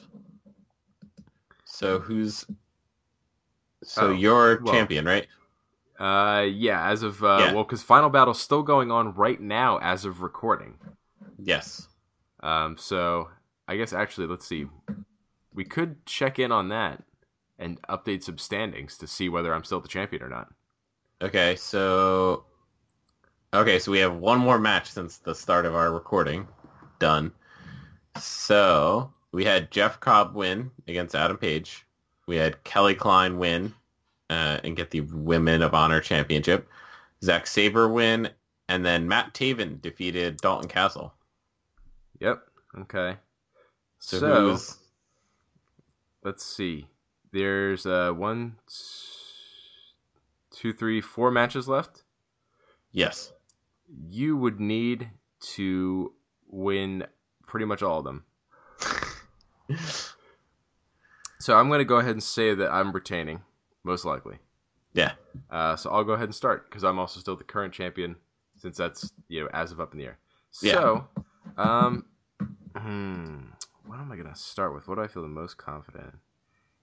[1.65, 2.45] So who's
[3.83, 4.75] so Oh, you're well.
[4.75, 5.27] champion, right?
[6.01, 6.89] Uh, yeah.
[6.89, 7.55] As of uh, Yeah.
[7.55, 10.75] well, because Final Battle's still going on right now as of recording.
[11.39, 11.87] Yes.
[12.43, 13.29] Um, so
[13.69, 14.67] I guess actually, let's see.
[15.53, 17.03] We could check in on that
[17.59, 20.49] and update some standings to see whether I'm still the champion or not.
[21.23, 22.45] Okay, so
[23.53, 26.49] okay, so we have one more match since the start of our recording.
[26.99, 27.33] Done.
[28.19, 31.85] So we had Jeff Cobb win against Adam Page.
[32.27, 33.75] We had Kelly Klein win
[34.31, 36.67] uh, and get the Women of Honor Championship.
[37.23, 38.31] Zack Sabre win,
[38.69, 41.13] and then Matt Taven defeated Dalton Castle.
[42.21, 42.43] Yep.
[42.79, 43.17] Okay.
[43.99, 44.75] So, So-
[46.25, 46.87] let's see.
[47.33, 48.57] There's uh one,
[50.51, 52.03] two, three, four matches left.
[52.93, 53.33] yes,
[54.09, 55.11] You would need
[55.55, 56.13] to
[56.49, 57.07] win
[57.47, 58.25] pretty much all of them.
[61.39, 63.41] So I'm going to go ahead and say that I'm retaining,
[63.85, 64.39] most likely.
[64.93, 65.13] yeah,
[65.51, 68.17] Uh, so I'll go ahead and start because I'm also still the current champion,
[68.57, 70.19] since that's you know as of up in the air.
[70.63, 70.73] Yeah.
[70.73, 71.09] So,
[71.57, 72.05] um,
[72.77, 73.39] hmm,
[73.87, 74.89] what am I gonna start with?
[74.89, 76.05] What do I feel the most confident?
[76.05, 76.13] in?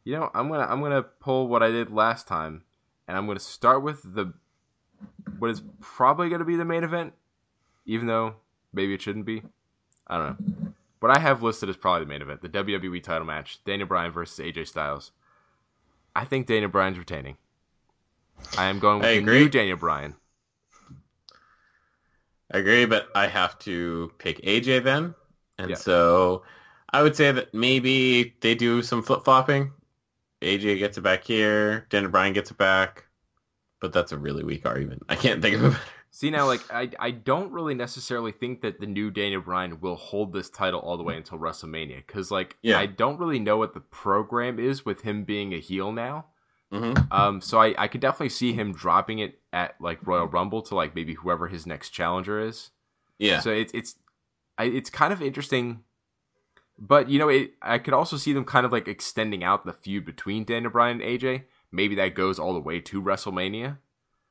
[0.06, 2.64] You know, I'm gonna I'm gonna pull what I did last time,
[3.08, 4.34] and I'm gonna start with the
[5.40, 7.14] what is probably gonna be the main event,
[7.86, 8.36] even though
[8.74, 9.44] maybe it shouldn't be.
[10.08, 10.74] I don't know.
[11.00, 14.12] What I have listed as probably the main event, the WWE title match, Daniel Bryan
[14.12, 15.12] versus AJ Styles.
[16.18, 17.38] I think Daniel Bryan's retaining.
[18.58, 19.40] I am going with I agree.
[19.44, 20.16] new Daniel Bryan.
[22.52, 25.14] I agree, but I have to pick AJ then,
[25.60, 25.76] and Yeah.
[25.76, 26.44] so
[26.92, 29.72] I would say that maybe they do some flip flopping.
[30.42, 33.06] AJ gets it back here, Daniel Bryan gets it back,
[33.80, 35.04] but that's a really weak argument.
[35.10, 35.82] I can't think of a better.
[36.10, 39.96] See now, like I, I don't really necessarily think that the new Daniel Bryan will
[39.96, 42.80] hold this title all the way until WrestleMania, because like Yeah.
[42.80, 46.26] I don't really know what the program is with him being a heel now.
[46.72, 50.62] hmm Um, so I, I could definitely see him dropping it at like Royal Rumble
[50.64, 52.72] to like maybe whoever his next challenger is.
[53.20, 53.96] Yeah, So it's it's
[54.58, 55.84] I, it's kind of interesting,
[56.80, 59.74] but you know, it I could also see them kind of like extending out the
[59.74, 61.44] feud between Daniel Bryan and AJ.
[61.72, 63.78] Maybe that goes all the way to WrestleMania.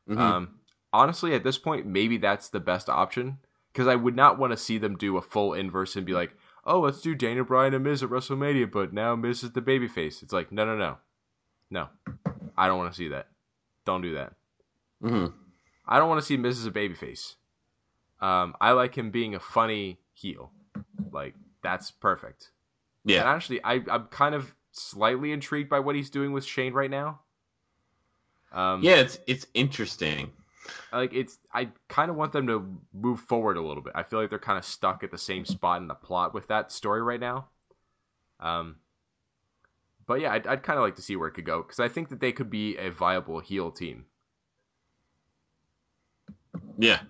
[0.09, 0.19] Mhm.
[0.19, 0.56] Um,
[0.97, 3.39] honestly, at this point, maybe that's the best option
[3.73, 6.35] because I would not want to see them do a full inverse and be like,
[6.65, 10.23] "Oh, let's do Daniel Bryan and Miz at WrestleMania," but now Miz is the babyface.
[10.23, 10.99] It's like, no, no, no,
[11.71, 11.89] no.
[12.57, 13.29] I don't want to see that.
[13.85, 14.33] Don't do that.
[15.01, 15.27] hmm
[15.89, 17.35] I don't want to see Miz as a babyface.
[18.21, 20.51] Um, I like him being a funny heel.
[21.13, 22.51] Like that's perfect.
[23.05, 23.21] Yeah.
[23.21, 26.91] And actually, I, I'm kind of slightly intrigued by what he's doing with Shane right
[26.91, 27.21] now.
[28.53, 30.33] Um, Yeah, it's it's interesting.
[30.93, 33.93] Like it's I kind of want them to move forward a little bit.
[33.95, 36.49] I feel like they're kind of stuck at the same spot in the plot with
[36.49, 37.49] that story right now.
[38.41, 38.77] Um,
[40.07, 41.89] but yeah, I'd, I'd kind of like to see where it could go because I
[41.89, 44.07] think that they could be a viable heel team.
[46.79, 47.01] Yeah.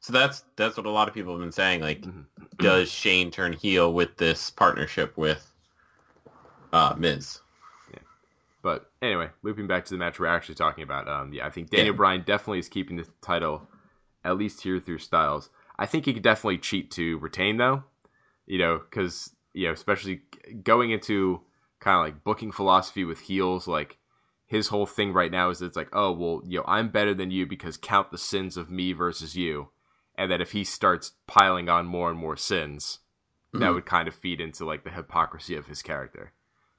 [0.00, 1.80] So that's that's what a lot of people have been saying.
[1.80, 2.26] Like, Mhm.
[2.58, 5.48] does Shane turn heel with this partnership with
[6.72, 7.40] uh, Miz?
[8.62, 11.70] But anyway, looping back to the match we're actually talking about, um, yeah, I think
[11.70, 11.96] Daniel Yeah.
[11.96, 13.68] Bryan definitely is keeping the title
[14.24, 15.50] at least here through Styles.
[15.78, 17.84] I think he could definitely cheat to retain though,
[18.46, 20.22] you know, because you know, especially
[20.62, 21.40] going into
[21.80, 23.98] kind of like booking philosophy with heels, like
[24.46, 27.32] his whole thing right now is it's like, oh well, you know, I'm better than
[27.32, 29.70] you because count the sins of me versus you,
[30.14, 33.00] and that if he starts piling on more and more sins,
[33.52, 33.74] that Mhm.
[33.74, 36.32] would kind of feed into like the hypocrisy of his character.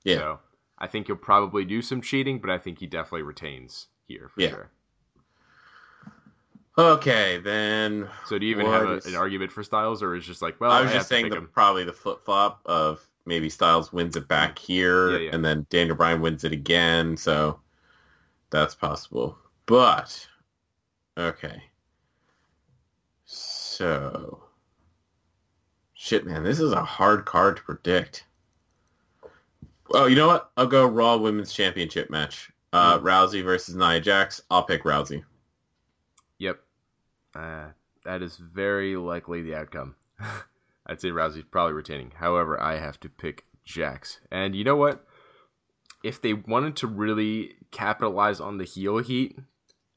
[0.05, 0.17] Yeah.
[0.17, 0.39] So
[0.83, 4.41] I think he'll probably do some cheating, but I think he definitely retains here for
[4.41, 4.49] Yeah.
[4.49, 4.71] sure.
[6.77, 10.25] Okay, then So do you even have a, is- an argument for Styles, or is
[10.25, 13.49] just like, well, I was have just saying the, probably the flip flop of maybe
[13.49, 15.29] Styles wins it back here, Yeah, yeah.
[15.31, 17.15] and then Daniel Bryan wins it again.
[17.15, 17.61] So
[18.49, 19.37] that's possible.
[19.65, 20.27] But
[21.17, 21.63] okay,
[23.23, 24.43] so
[25.93, 28.25] shit, man, this is a hard card to predict.
[29.93, 30.51] Oh, you know what?
[30.57, 32.51] I'll go Raw Women's Championship match.
[32.71, 33.05] Uh, Hmm.
[33.05, 34.41] Rousey versus Nia Jax.
[34.49, 35.23] I'll pick Rousey.
[36.39, 36.59] Yep,
[37.35, 37.65] uh,
[38.03, 39.95] that is very likely the outcome.
[40.87, 42.11] I'd say Rousey's probably retaining.
[42.15, 45.05] However, I have to pick Jax, and you know what?
[46.03, 49.37] If they wanted to really capitalize on the heel heat,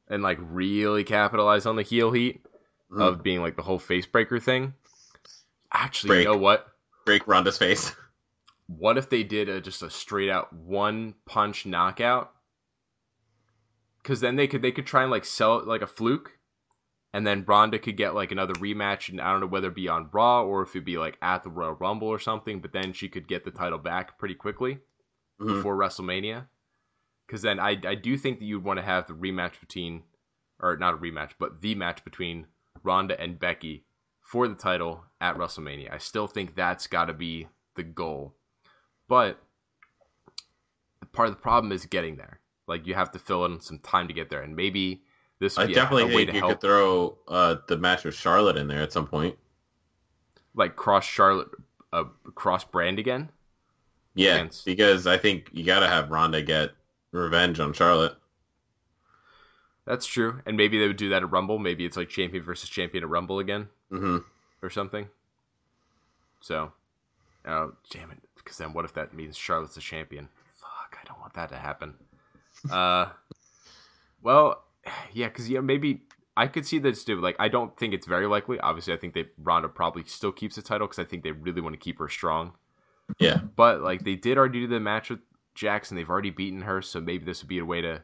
[0.09, 2.45] and like really capitalize on the heel heat
[2.91, 3.01] Hmm.
[3.01, 4.75] of being like the whole face breaker thing,
[5.73, 6.27] actually, Break.
[6.27, 6.69] you know what?
[7.07, 7.93] Break Ronda's face.
[8.67, 12.33] What if they did a, just a straight out one punch knockout?
[14.03, 16.39] Because then they could they could try and like sell it like a fluke,
[17.13, 19.89] and then Ronda could get like another rematch, and I don't know whether it be
[19.89, 22.61] on Raw or if it'd be like at the Royal Rumble or something.
[22.61, 24.79] But then she could get the title back pretty quickly
[25.41, 25.47] Mhm.
[25.57, 26.47] before WrestleMania.
[27.27, 30.05] Because then I I do think that you'd want to have the rematch between,
[30.61, 32.47] or not a rematch, but the match between
[32.85, 33.87] Ronda and Becky
[34.23, 35.93] for the title at WrestleMania.
[35.93, 38.36] I still think that's got to be the goal.
[39.09, 39.39] But
[41.13, 42.41] part of the problem is getting there.
[42.67, 45.03] Like you have to fill in some time to get there, and maybe
[45.39, 48.05] this I be definitely a, way think to you help, could throw uh, the match
[48.05, 49.37] with Charlotte in there at some point.
[50.55, 51.49] like cross Charlotte,
[51.93, 53.31] uh, cross brand again.
[54.15, 54.63] Yeah, Chance.
[54.65, 56.71] because I think you got to have Ronda get
[57.13, 58.15] revenge on Charlotte.
[59.85, 61.59] That's true, and maybe they would do that at Rumble.
[61.59, 63.69] Maybe it's like champion versus champion at Rumble again.
[63.91, 64.19] hmm
[64.63, 65.09] or something.
[66.41, 66.73] So,
[67.47, 68.19] oh damn it!
[68.47, 70.29] Because then, what if that means Charlotte's a champion?
[70.61, 70.97] Fuck!
[71.03, 71.95] I don't want that to happen.
[72.71, 73.07] Uh,
[74.23, 74.65] well,
[75.13, 76.03] yeah, because yeah, maybe
[76.37, 77.21] I could see this do.
[77.21, 78.61] Like, I don't think it's very likely.
[78.61, 81.61] Obviously, I think they Ronda probably still keeps the title because I think they really
[81.61, 82.53] want to keep her strong.
[83.19, 85.21] Yeah, But like, they did already do the match with
[85.55, 85.97] Jackson.
[85.97, 88.03] They've already beaten her, so maybe this would be a way to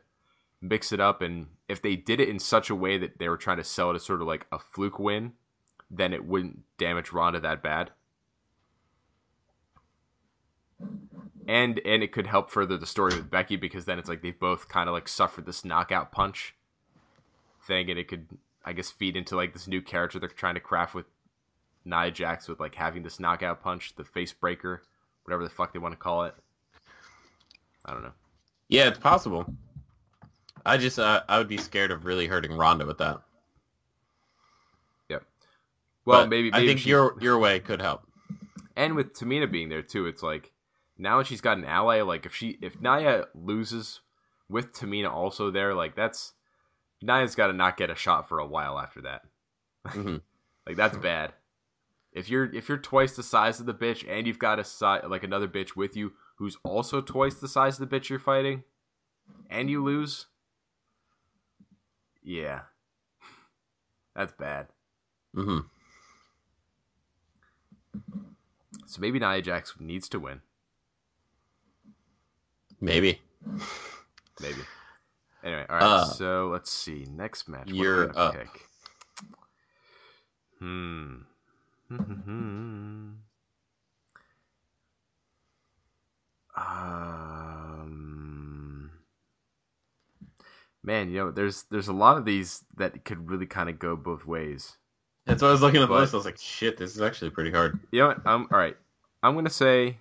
[0.60, 1.22] mix it up.
[1.22, 3.90] And if they did it in such a way that they were trying to sell
[3.90, 5.32] it as sort of like a fluke win,
[5.90, 7.90] then it wouldn't damage Ronda that bad.
[11.48, 14.30] And and it could help further the story with Becky because then it's like they
[14.30, 16.54] both kind of like suffered this knockout punch
[17.66, 18.26] thing, and it could
[18.64, 21.06] I guess feed into like this new character they're trying to craft with
[21.84, 24.82] Nia Jax with like having this knockout punch, the face breaker,
[25.24, 26.34] whatever the fuck they want to call it.
[27.84, 28.12] I don't know.
[28.68, 29.44] yeah, it's possible.
[30.64, 33.20] I just uh, I would be scared of really hurting Ronda with that.
[35.08, 35.24] Yep.
[36.04, 38.04] Well, maybe, maybe I think she- your your way could help.
[38.76, 40.52] and with Tamina being there too, it's like
[40.98, 42.00] now that she's got an ally.
[42.02, 44.00] Like if she if Nia loses
[44.48, 46.32] with Tamina also there, like that's
[47.02, 49.22] Nia's got to not get a shot for a while after that.
[49.86, 50.20] Mhm.
[50.64, 51.32] Like that's bad.
[52.12, 55.04] If you're if you're twice the size of the bitch and you've got a si-
[55.08, 58.62] like another bitch with you who's also twice the size of the bitch you're fighting,
[59.50, 60.26] and you lose,
[62.22, 62.60] yeah,
[64.14, 64.68] that's bad.
[65.34, 65.66] Mm-hmm.
[68.86, 70.42] So maybe Nia Jax needs to win.
[72.82, 73.20] Maybe
[74.40, 74.60] Maybe.
[75.44, 75.82] Anyway, all right.
[75.82, 77.06] Uh, so let's see.
[77.10, 77.66] Next match.
[77.66, 78.34] What you're up.
[78.34, 78.68] Pick?
[80.58, 81.14] Hmm.
[86.54, 87.70] Um.
[90.82, 93.96] Man, you know, there's there's a lot of these that could really kind of go
[93.96, 94.76] both ways.
[95.24, 96.12] that's why I was looking at the list.
[96.12, 97.80] I was like, shit, this is actually pretty hard.
[97.90, 98.26] You know what?
[98.26, 98.76] Um, all right.
[99.22, 99.96] I'm gonna say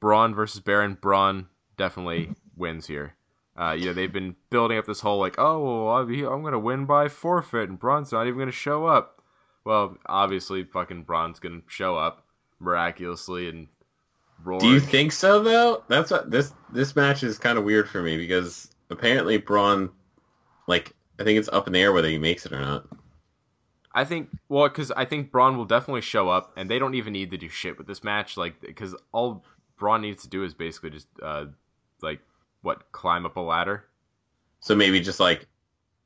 [0.00, 0.98] Braun versus Baron.
[1.00, 1.46] Braun
[1.76, 3.14] definitely wins here.
[3.58, 6.58] Uh, you know, they've been building up this whole like, oh, well, I'm I'm gonna
[6.58, 9.22] win by forfeit, and Braun's not even gonna show up.
[9.64, 12.26] Well, obviously, fucking Braun's gonna show up
[12.60, 13.68] miraculously and
[14.44, 14.60] roar.
[14.60, 15.82] Do you think so though?
[15.88, 19.90] That's what this this match is kind of weird for me because apparently Braun,
[20.66, 22.86] like I think it's up in the air whether he makes it or not.
[23.94, 27.14] I think well, because I think Braun will definitely show up, and they don't even
[27.14, 29.42] need to do shit with this match, like because all
[29.78, 31.46] Braun needs to do is basically just uh,
[32.02, 32.20] like
[32.62, 33.84] what climb up a ladder,
[34.60, 35.46] So maybe just like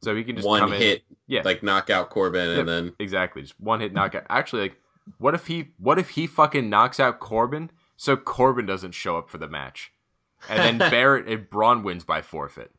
[0.02, 2.68] so he can just one come in- hit, yeah, like knock out Corbin, Yeah, and
[2.68, 4.24] then exactly just one hit knockout.
[4.28, 4.80] Actually, like
[5.18, 9.28] what if he what if he fucking knocks out Corbin so Corbin doesn't show up
[9.28, 9.92] for the match,
[10.48, 12.70] and then Barrett and Braun wins by forfeit.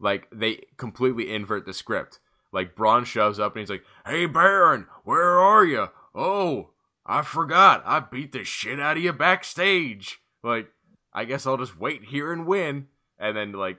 [0.00, 2.20] Like they completely invert the script.
[2.52, 5.88] Like Braun shows up and he's like, "Hey Baron, where are you?
[6.14, 6.70] Oh,
[7.06, 7.82] I forgot.
[7.84, 10.20] I beat the shit out of you backstage.
[10.42, 10.68] Like,
[11.14, 12.88] I guess I'll just wait here and win."
[13.18, 13.78] And then like,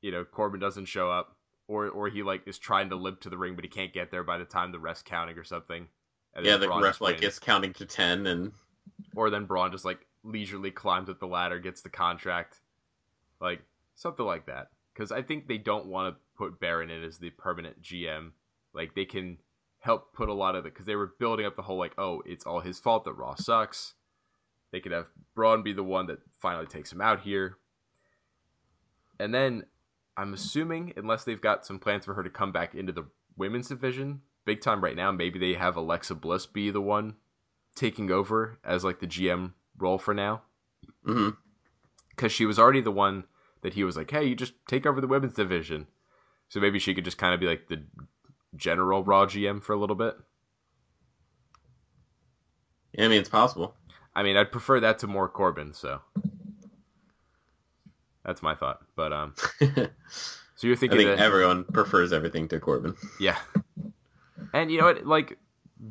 [0.00, 1.36] you know, Corbin doesn't show up,
[1.68, 4.10] or or he like is trying to limp to the ring, but he can't get
[4.10, 5.88] there by the time the rest counting or something.
[6.40, 7.34] Yeah, the Braun ref like wins.
[7.34, 8.52] is counting to ten, and
[9.14, 12.60] or then Braun just like leisurely climbs up the ladder, gets the contract,
[13.40, 13.60] like
[13.94, 14.68] something like that.
[14.94, 18.32] Because I think they don't want to put Baron in as the permanent GM.
[18.74, 19.38] Like they can
[19.80, 22.22] help put a lot of the because they were building up the whole like, oh,
[22.24, 23.94] it's all his fault that Raw sucks.
[24.72, 27.58] They could have Braun be the one that finally takes him out here,
[29.20, 29.66] and then
[30.16, 33.06] I'm assuming unless they've got some plans for her to come back into the
[33.36, 37.14] women's division big time right now, maybe they have Alexa Bliss be the one
[37.74, 40.42] taking over as like the GM role for now
[41.06, 41.30] mm-hmm.
[42.10, 43.24] because she was already the one
[43.62, 45.86] that he was like, hey, you just take over the women's division.
[46.48, 47.84] So maybe she could just kind of be like the
[48.56, 50.16] general Raw GM for a little bit.
[52.92, 53.74] yeah, I mean it's possible.
[54.14, 55.72] I mean, I'd prefer that to more Corbin.
[55.72, 56.00] So
[58.24, 58.80] that's my thought.
[58.94, 62.94] But um, so you're thinking think that everyone prefers everything to Corbin.
[63.18, 63.38] Yeah.
[64.52, 65.06] And you know what?
[65.06, 65.38] Like,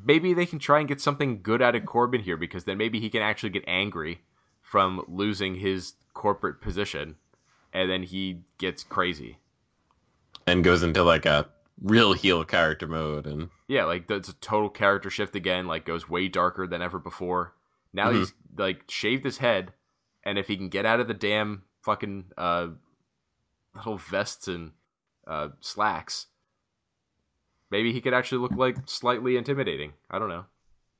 [0.06, 3.00] maybe they can try and get something good out of Corbin here because then maybe
[3.00, 4.22] he can actually get angry
[4.62, 7.16] from losing his corporate position
[7.74, 9.38] and then he gets crazy.
[10.48, 11.48] and goes into like a
[11.82, 16.10] real heel character mode and Yeah, like that's a total character shift again, like goes
[16.10, 17.54] way darker than ever before.
[17.94, 18.20] Now Mhm.
[18.20, 19.74] he's like shaved his head
[20.24, 22.70] and if he can get out of the damn fucking uh
[23.76, 24.74] little vests and
[25.28, 26.28] uh slacks,
[27.70, 29.94] maybe he could actually look like slightly intimidating.
[30.10, 30.46] I don't know.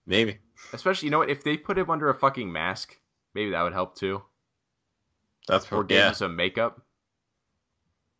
[0.06, 0.40] maybe
[0.74, 1.30] Especially, you know what?
[1.30, 3.00] If they put him under a fucking mask,
[3.34, 4.24] maybe that would help too.
[5.48, 6.10] that's Or for give yeah.
[6.10, 6.82] him some makeup.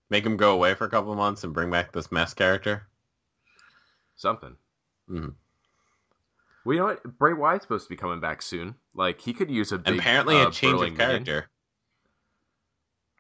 [0.10, 2.88] Make him go away for a couple months and bring back this mask character.
[4.16, 4.58] Something.
[5.10, 5.36] Mhm.
[6.66, 7.18] Well, you know what?
[7.18, 8.76] Bray Wyatt's supposed to be coming back soon.
[8.94, 11.50] Like, he could use a big, apparently uh, a change burling of character.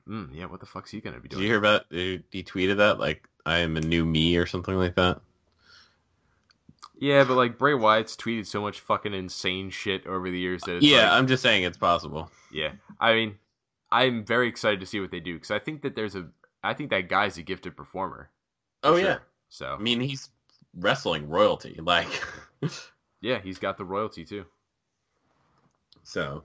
[0.08, 1.40] Mm, yeah, what the fuck's he gonna be doing?
[1.40, 1.86] Did you hear about?
[1.90, 5.22] He he tweeted that like I am a new me or something like that.
[6.98, 10.78] Yeah, but like Bray Wyatt's tweeted so much fucking insane shit over the years that
[10.78, 12.30] it's yeah, like- I'm just saying it's possible.
[12.52, 12.74] yeah.
[13.00, 13.38] I mean,
[13.92, 16.28] I'm very excited to see what they do because I think that there's a,
[16.64, 18.30] I think that guy's a gifted performer.
[18.84, 19.04] Oh sure.
[19.06, 19.18] yeah,
[19.50, 20.30] So I mean he's
[20.76, 22.08] wrestling royalty, like
[23.22, 24.46] yeah, he's got the royalty too.
[26.04, 26.44] so.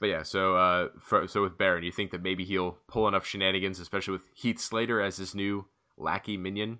[0.00, 3.26] But yeah, so uh, for, so with Baron, you think that maybe he'll pull enough
[3.26, 6.78] shenanigans, especially with Heath Slater as his new lackey minion?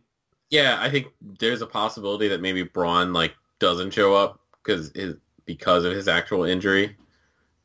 [0.50, 5.16] Yeah, I think there's a possibility that maybe Braun like doesn't show up because his
[5.46, 6.96] because of his actual injury,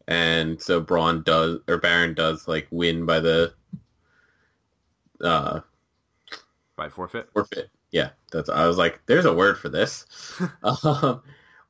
[0.07, 3.53] and so Braun does or Baron does like win by the
[5.22, 5.59] uh
[6.76, 7.30] By forfeit?
[7.32, 7.70] forfeit.
[7.94, 10.08] Yeah, that's I was like, there's a word for this.
[10.84, 11.22] um,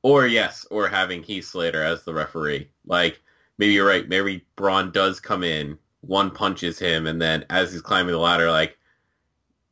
[0.01, 2.69] or yes, or having Heath Slater as the referee.
[2.85, 3.21] Like
[3.57, 4.07] maybe you're right.
[4.07, 8.49] Maybe Braun does come in, one punches him, and then as he's climbing the ladder,
[8.49, 8.77] like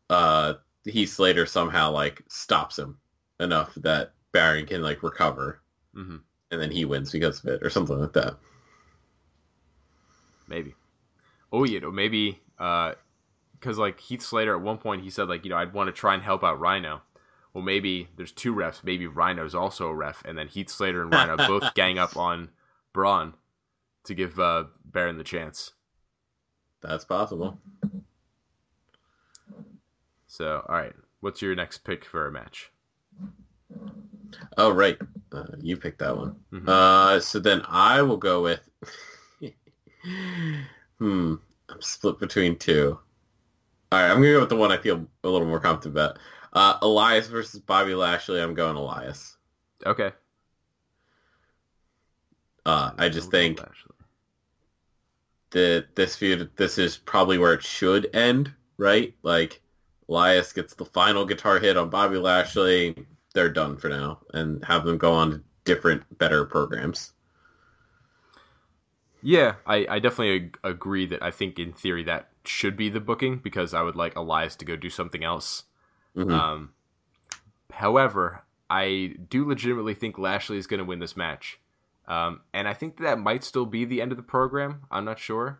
[0.09, 2.97] uh Heath Slater somehow like stops him
[3.39, 5.61] enough that Baron can like recover,
[5.95, 6.17] hmm
[6.51, 8.35] and then he wins because of it, or something like that.
[10.49, 10.75] Maybe.
[11.53, 12.41] Oh, you know, maybe
[13.61, 15.93] because like Heath Slater at one point he said like you know I'd want to
[15.93, 17.01] try and help out Rhyno.
[17.53, 18.83] Well, maybe there's two refs.
[18.83, 22.49] Maybe Rhyno's also a ref, and then Heath Slater and Rhino both gang up on
[22.93, 23.33] Braun
[24.05, 25.71] to give uh, Baron the chance.
[26.81, 27.59] That's possible.
[30.27, 32.71] So, all right, what's your next pick for a match?
[34.57, 34.97] Oh right,
[35.33, 36.37] uh, you picked that one.
[36.53, 36.67] Mhm.
[36.67, 38.61] Uh, so then I will go with.
[40.99, 41.35] hmm,
[41.69, 42.97] I'm split between two.
[43.91, 46.19] All right, I'm gonna go with the one I feel a little more confident about.
[46.53, 48.41] Uh, Elias versus Bobby Lashley.
[48.41, 49.37] I'm going Elias.
[49.85, 50.11] Okay.
[52.65, 53.59] Uh, I just think
[55.49, 59.13] the this feud this is probably where it should end, right?
[59.23, 59.61] Like
[60.07, 62.95] Elias gets the final guitar hit on Bobby Lashley.
[63.33, 67.13] They're done for now, and have them go on to different, better programs.
[69.21, 72.99] Yeah, I, I definitely ag- agree that I think in theory that should be the
[72.99, 75.63] booking because I would like Elias to go do something else.
[76.15, 76.31] Mhm.
[76.31, 76.73] Um,
[77.73, 81.59] however, I do legitimately think Lashley is going to win this match.
[82.07, 84.81] Um, and I think that might still be the end of the program.
[84.89, 85.59] I'm not sure.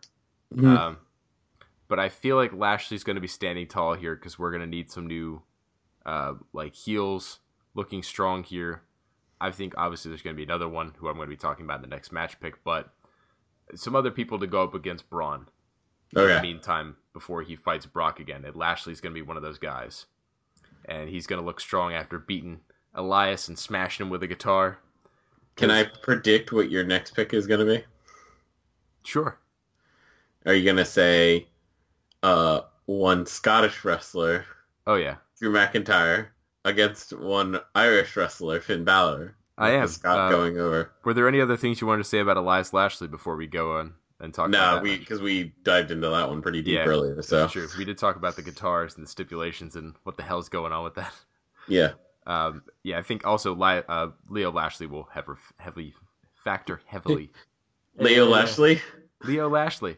[0.54, 0.78] Mhm.
[0.78, 0.98] Um,
[1.88, 4.68] but I feel like Lashley's going to be standing tall here because we're going to
[4.68, 5.44] need some new,
[6.06, 7.40] uh, like heels
[7.74, 8.84] looking strong here.
[9.40, 11.66] I think obviously there's going to be another one who I'm going to be talking
[11.66, 12.94] about in the next match pick, but
[13.76, 15.48] some other people to go up against Braun
[16.16, 18.46] in the meantime before he fights Brock again.
[18.46, 20.06] And Lashley's going to be one of those guys.
[20.86, 22.62] And he's going to look strong after beating
[22.94, 24.80] Elias and smashing him with a guitar.
[25.56, 27.84] Can I predict what your next pick is going to be?
[29.04, 29.38] Sure.
[30.46, 31.48] Are you going to say
[32.24, 34.46] uh, one Scottish wrestler,
[34.88, 35.18] Oh, yeah.
[35.40, 36.28] Drew McIntyre,
[36.66, 39.36] against one Irish wrestler, Finn Balor?
[39.58, 39.88] I am.
[39.88, 40.92] Scott Uh, going over.
[41.04, 43.78] Were there any other things you wanted to say about Elias Lashley before we go
[43.78, 46.76] on and talk about No, that we because we dived into that one pretty deep
[46.76, 47.22] Yeah, earlier.
[47.22, 47.68] So That's true.
[47.78, 50.84] We did talk about the guitars and the stipulations and what the hell's going on
[50.84, 51.14] with that.
[51.68, 51.92] yeah,
[52.26, 55.26] Um, yeah, I think also Li- uh, Lio Lashley will have
[55.58, 55.94] heavily
[56.44, 57.30] factor heavily.
[57.98, 58.80] Lio Lashley.
[59.24, 59.98] Lio Lashley,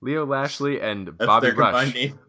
[0.00, 1.94] Lio Lashley, and That's Bobby their Rush.
[1.94, 2.18] name.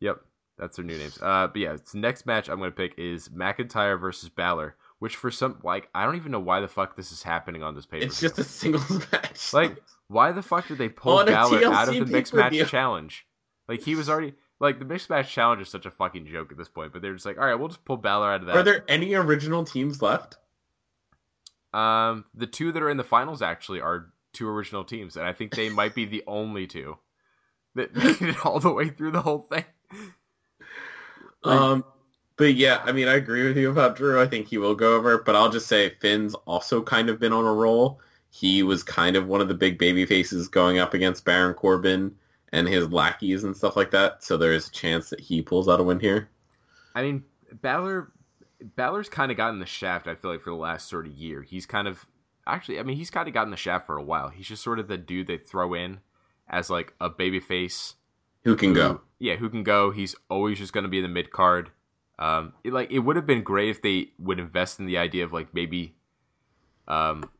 [0.00, 0.20] Yep,
[0.58, 1.18] that's their new names.
[1.22, 5.32] Uh, but yeah, the next match I'm gonna pick is McIntyre versus Balor, which for
[5.32, 8.06] some like I don't even know why the fuck this is happening on this paper.
[8.06, 9.52] It's just a singles match.
[9.52, 13.26] like why the fuck did they pull Balor out of the mixed match challenge?
[13.66, 16.56] Like he was already like the mixed match challenge is such a fucking joke at
[16.56, 16.92] this point.
[16.92, 18.54] But they're just like, all right, we'll just pull Balor out of that.
[18.54, 20.36] Are there any original teams left?
[21.74, 25.32] Um, the two that are in the finals actually are two original teams, and I
[25.32, 26.98] think they might be the only two
[27.74, 29.64] that made it all the way through the whole thing.
[31.42, 31.84] Um,
[32.36, 34.20] but yeah, I mean, I agree with you about Drew.
[34.20, 37.32] I think he will go over, but I'll just say Finn's also kind of been
[37.32, 38.00] on a roll.
[38.30, 42.14] He was kind of one of the big baby faces going up against Baron Corbin
[42.52, 44.24] and his lackeys and stuff like that.
[44.24, 46.30] So there is a chance that he pulls out a win here.
[46.94, 48.10] I mean, Balor,
[48.76, 50.06] Balor's kind of gotten the shaft.
[50.06, 52.06] I feel like for the last sort of year, he's kind of
[52.46, 52.78] actually.
[52.78, 54.28] I mean, he's kind of gotten the shaft for a while.
[54.28, 56.00] He's just sort of the dude they throw in
[56.48, 57.94] as like a baby face.
[58.44, 59.00] Who can who- go?
[59.18, 59.92] Yeah, who can go?
[59.92, 61.70] He's always just going to be in the mid card.
[62.18, 65.24] Um, it, like it would have been great if they would invest in the idea
[65.24, 65.94] of like maybe,
[66.86, 67.30] um,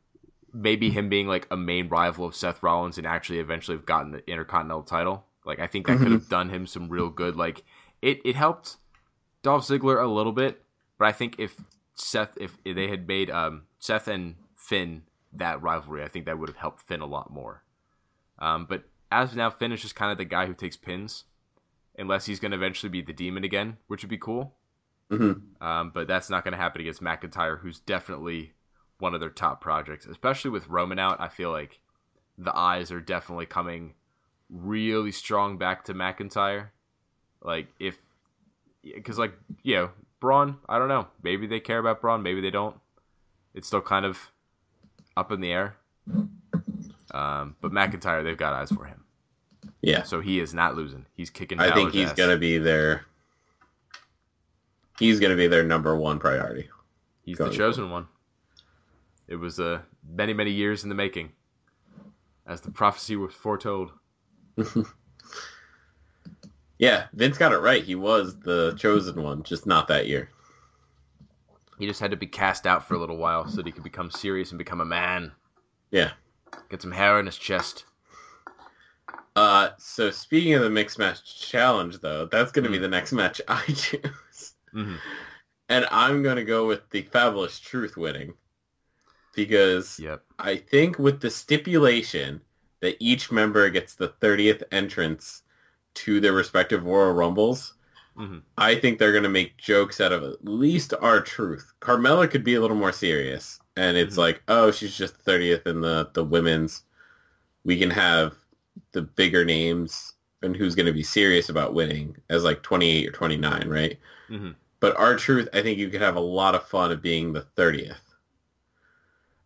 [0.52, 4.12] maybe him being like a main rival of Seth Rollins and actually eventually have gotten
[4.12, 5.24] the Intercontinental title.
[5.44, 7.36] Like I think that could have done him some real good.
[7.36, 7.64] Like
[8.00, 8.76] it, it helped
[9.42, 10.62] Dolph Ziggler a little bit,
[10.98, 11.60] but I think if
[11.94, 15.02] Seth, if they had made um, Seth and Finn
[15.32, 17.62] that rivalry, I think that would have helped Finn a lot more.
[18.38, 21.24] Um, but as of now, Finn is just kind of the guy who takes pins,
[21.98, 24.54] unless he's going to eventually be the demon again, which would be cool.
[25.12, 25.42] Mhm.
[25.60, 28.52] Um, but that's not going to happen against McIntyre, who's definitely
[28.98, 31.20] one of their top projects, especially with Roman out.
[31.20, 31.80] I feel like
[32.38, 33.94] the eyes are definitely coming
[34.48, 36.68] really strong back to McIntyre.
[37.42, 37.98] Like if,
[38.82, 39.32] because like
[39.62, 39.90] you know
[40.20, 41.08] Braun, I don't know.
[41.22, 42.76] Maybe they care about Braun, maybe they don't.
[43.54, 44.30] It's still kind of
[45.16, 45.76] up in the air.
[47.12, 49.04] Um, but McIntyre, they've got eyes for him,
[49.82, 51.04] Yeah, so he is not losing.
[51.14, 51.60] He's kicking.
[51.60, 52.16] I think he's ass.
[52.16, 53.04] gonna be their.
[55.02, 56.68] He's gonna be their number one priority.
[57.24, 58.06] He's the chosen one.
[59.28, 61.32] It was uh, many, many years in the making,
[62.46, 63.90] as the prophecy was foretold.
[66.78, 67.84] Yeah, Vince got it right.
[67.84, 70.30] He was the chosen one, just not that year.
[71.78, 73.84] He just had to be cast out for a little while so that he could
[73.84, 75.30] become serious and become a man.
[75.92, 76.10] Yeah.
[76.70, 77.84] Get some hair on his chest.
[79.36, 82.82] Uh, so speaking of the mixed match challenge, though, that's going to be Hmm.
[82.82, 84.00] the next match I choose,
[84.74, 84.98] Mhm.
[85.68, 88.34] and I'm going to go with the Fabulous Truth winning
[89.34, 90.24] because Yep.
[90.38, 92.40] I think with the stipulation
[92.80, 95.42] that each member gets the 30th entrance
[95.94, 97.74] to their respective Royal Rumbles,
[98.16, 98.42] Mhm.
[98.58, 101.72] I think they're going to make jokes out of at least R-Truth.
[101.80, 104.18] Carmella could be a little more serious, and it's Mhm.
[104.18, 106.82] like, oh, she's just 30th in the the women's.
[107.64, 108.36] We can have
[108.92, 113.12] the bigger names and who's going to be serious about winning as like 28 or
[113.12, 113.98] 29, right?
[114.28, 114.56] Mhm.
[114.82, 117.94] But R-Truth, I think you could have a lot of fun of being the 30th.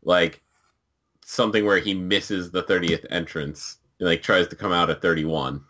[0.03, 0.43] Like
[1.27, 5.63] something where he misses the 30th entrance, and, like tries to come out at 31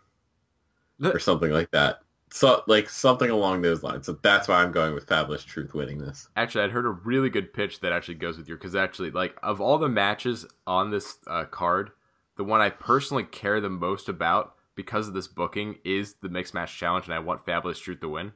[1.03, 1.99] or something like that.
[2.31, 4.05] So like something along those lines.
[4.05, 6.29] So that's why I'm going with Fabulous Truth winning this.
[6.37, 9.35] Actually, I'd heard a really good pitch that actually goes with your because actually, like
[9.43, 11.91] of all the matches on this uh, card,
[12.37, 16.53] the one I personally care the most about because of this booking is the mixed
[16.53, 18.31] match challenge, and I want Fabulous Truth to win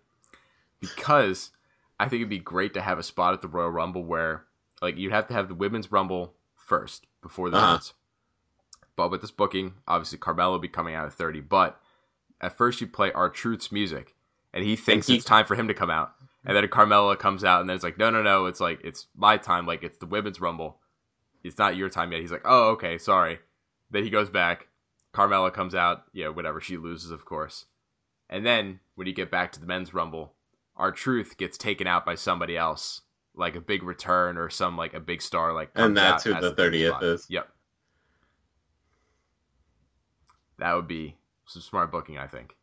[0.82, 1.52] because
[2.00, 4.44] I think it'd be great to have a spot at the Royal Rumble where
[4.82, 7.72] like you'd have to have the women's Rumble first before the Uh-huh.
[7.74, 7.94] men's.
[8.96, 11.40] But with this booking, obviously Carmella will be coming out at 30.
[11.42, 11.80] But
[12.42, 14.16] at first you play R-Truth's music,
[14.54, 16.14] and he thinks he- it's time for him to come out.
[16.44, 19.08] And then Carmella comes out, and then it's like, no, no, no, it's like it's
[19.16, 19.66] my time.
[19.68, 20.80] Like it's the women's Rumble.
[21.44, 22.22] It's not your time yet.
[22.22, 23.40] He's like, oh, okay, sorry.
[23.92, 24.68] Then he goes back.
[25.14, 26.04] Carmella comes out.
[26.14, 26.60] Yeah, whatever.
[26.62, 27.66] She loses, of course.
[28.30, 30.34] And then when you get back to the men's rumble,
[30.82, 33.02] R-Truth gets taken out by somebody else,
[33.36, 35.54] like a big return or some like a big star.
[35.54, 37.28] Like And that's who the 30th is.
[37.30, 37.48] Yep.
[40.58, 41.16] That would be
[41.46, 42.56] some smart booking, I think.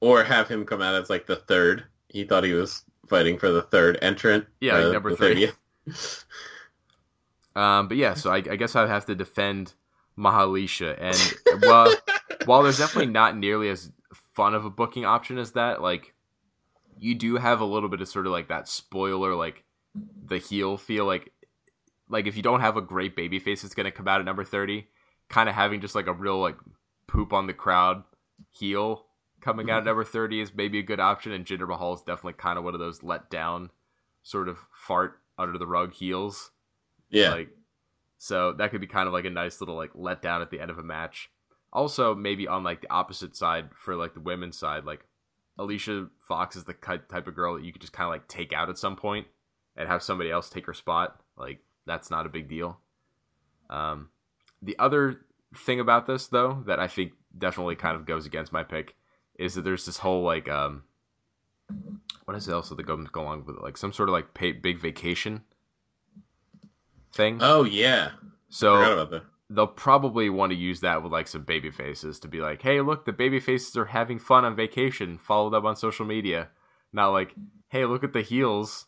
[0.00, 1.84] Or have him come out as like the third.
[2.08, 4.46] He thought he was fighting for the third entrant.
[4.60, 5.52] Yeah, like uh, number the 30.
[5.86, 6.24] 30th.
[7.56, 9.74] Um, but yeah, so I, I guess I have to defend
[10.16, 11.92] Mahalicia, and while
[12.44, 13.90] while there's definitely not nearly as
[14.34, 16.14] fun of a booking option as that, like
[17.00, 20.76] you do have a little bit of sort of like that spoiler, like the heel
[20.76, 21.32] feel, like
[22.08, 24.44] like if you don't have a great baby face that's gonna come out at number
[24.44, 24.88] thirty,
[25.28, 26.56] kind of having just like a real like
[27.06, 28.04] poop on the crowd
[28.50, 29.06] heel
[29.40, 29.86] coming out at mm-hmm.
[29.86, 32.74] number thirty is maybe a good option, and Jinder Mahal is definitely kind of one
[32.74, 33.70] of those let down
[34.22, 36.50] sort of fart under the rug heels.
[37.08, 37.30] Yeah.
[37.30, 37.48] Like,
[38.18, 40.70] so that could be kind of like a nice little like letdown at the end
[40.70, 41.30] of a match.
[41.72, 45.06] Also, maybe on like the opposite side for like the women's side, like
[45.58, 48.52] Alicia Fox is the type of girl that you could just kind of like take
[48.52, 49.26] out at some point
[49.76, 51.20] and have somebody else take her spot.
[51.36, 52.78] Like that's not a big deal.
[53.68, 54.10] Um,
[54.62, 55.20] the other
[55.54, 58.94] thing about this though that I think definitely kind of goes against my pick
[59.38, 60.84] is that there's this whole like um,
[62.24, 63.62] what is it else that go go along with it?
[63.62, 65.42] Like some sort of like pay, big vacation
[67.12, 67.38] thing.
[67.40, 68.10] oh yeah.
[68.48, 69.22] so Forgot about that.
[69.50, 72.80] They'll probably want to use that with like some baby faces to be like, hey,
[72.80, 75.18] look, the baby faces are having fun on vacation.
[75.18, 76.48] Follow them on social media.
[76.92, 77.34] Not like,
[77.68, 78.86] hey, look at the heels.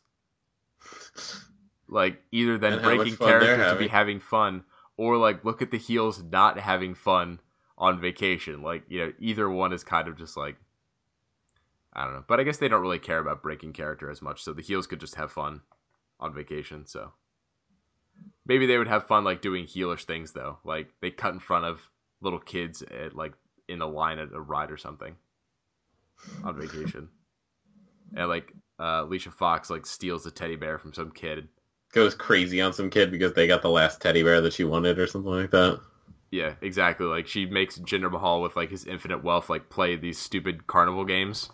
[1.88, 3.88] Like either then And breaking character to be having.
[3.88, 4.64] having fun,
[4.96, 7.40] or like look at the heels not having fun
[7.76, 8.62] on vacation.
[8.62, 10.56] Like you know, either one is kind of just like,
[11.92, 12.24] I don't know.
[12.26, 14.86] But I guess they don't really care about breaking character as much, so the heels
[14.86, 15.62] could just have fun
[16.18, 16.86] on vacation.
[16.86, 17.12] So
[18.46, 20.58] maybe they would have fun like doing heelish things though.
[20.64, 21.88] Like they cut in front of
[22.20, 23.34] little kids at like
[23.68, 25.16] in a line at a ride or something
[26.44, 27.08] on vacation.
[28.16, 31.48] And like uh alicia fox like steals the teddy bear from some kid.
[31.92, 34.98] Goes crazy on some kid because they got the last teddy bear that she wanted
[34.98, 35.80] or something like that.
[36.30, 37.06] yeah exactly.
[37.06, 41.04] Like she makes jinder mahal with like his infinite wealth like play these stupid carnival
[41.04, 41.50] games.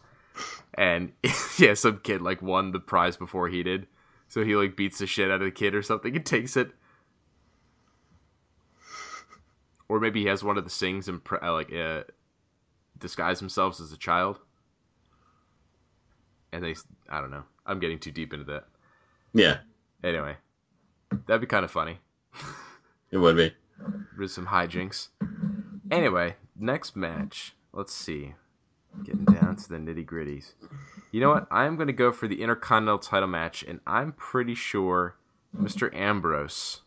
[0.74, 1.12] And
[1.58, 3.86] yeah some kid like won the prize before he did.
[4.28, 6.70] So he like beats the shit out of the kid or something and takes it
[9.88, 12.02] or maybe he has one of the Singhs and pre- uh, like uh,
[12.98, 14.38] disguise themselves as a child.
[16.52, 16.74] And they
[17.10, 17.44] i don't know.
[17.66, 18.64] I'm getting too deep into that.
[19.34, 19.58] Yeah,
[20.02, 20.36] anyway.
[21.26, 21.98] That'd be kind of funny.
[23.10, 23.54] It would be.
[24.18, 25.08] with some hijinks.
[25.90, 27.54] Anyway next match.
[27.72, 28.34] Let's see.
[29.04, 30.52] Getting down to the nitty gritties
[31.10, 31.46] you know what?
[31.50, 35.16] I'm going to go for the intercontinental title match and i'm pretty sure
[35.56, 36.82] mr ambrose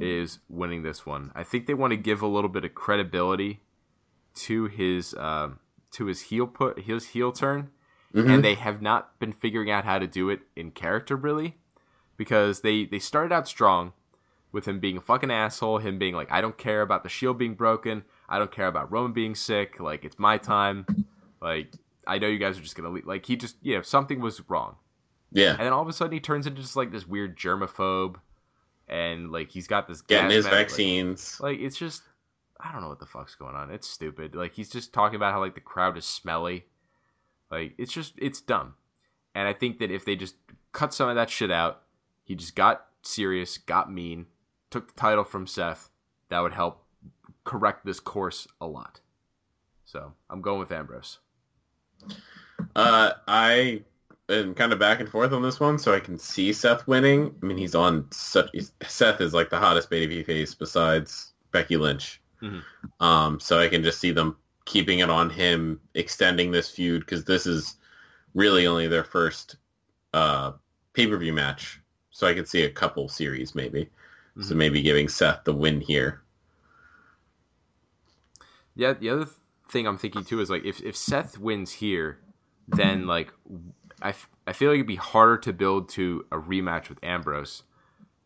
[0.00, 1.30] is winning this one.
[1.34, 3.60] I think they want to give a little bit of credibility
[4.34, 5.58] to his um,
[5.92, 7.70] to his heel put his heel turn.
[8.30, 11.56] And they have not been figuring out how to do it in character really
[12.16, 13.92] because they they started out strong
[14.52, 17.38] with him being a fucking asshole, him being like, I don't care about the shield
[17.38, 20.84] being broken, I don't care about Roman being sick, like it's my time,
[21.40, 21.72] like
[22.06, 23.06] I know you guys are just gonna leave.
[23.06, 24.76] like he just yeah something was wrong,
[25.32, 28.16] Yeah, and then all of a sudden he turns into just like this weird germaphobe,
[28.88, 31.38] and like he's got this getting gas his like- vaccines.
[31.40, 32.02] like it's just
[32.60, 33.70] I don't know what the fuck's going on.
[33.70, 34.34] It's stupid.
[34.34, 36.66] Like he's just talking about how like the crowd is smelly.
[37.50, 38.74] Like it's just it's dumb.
[39.34, 40.34] And I think that if they just
[40.72, 41.82] cut some of that shit out,
[42.22, 44.26] he just got serious, got mean,
[44.70, 45.88] took the title from Seth,
[46.28, 46.84] that would help
[47.44, 49.00] correct this course a lot.
[49.84, 51.18] So I'm going with Ambrose.
[52.76, 53.82] Uh, I
[54.32, 57.34] am kind of back and forth on this one, so I can see Seth winning.
[57.42, 58.48] I mean, he's on such.
[58.52, 62.20] He's, Seth is like the hottest baby face besides Becky Lynch.
[62.42, 62.62] Mhm.
[63.00, 67.24] Um, so I can just see them keeping it on him, extending this feud because
[67.24, 67.76] this is
[68.34, 69.56] really only their first
[70.14, 70.52] uh,
[70.92, 71.80] pay per view match.
[72.10, 73.90] So I could see a couple series maybe.
[74.40, 74.58] So Mhm.
[74.58, 76.22] maybe giving Seth the win here.
[78.74, 79.26] Yeah, the other
[79.68, 82.18] thing I'm thinking too is like if, if Seth wins here,
[82.68, 83.32] then like
[84.02, 87.62] I, f- I feel like it'd be harder to build to a rematch with Ambrose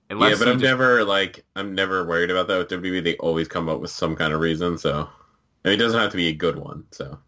[0.09, 3.03] Unless yeah, but I'm just- never like I'm never worried about that with WWE.
[3.03, 4.79] They always come up with some kind of reason.
[4.79, 5.09] So
[5.64, 6.85] I mean, it doesn't have to be a good one.
[6.93, 7.18] So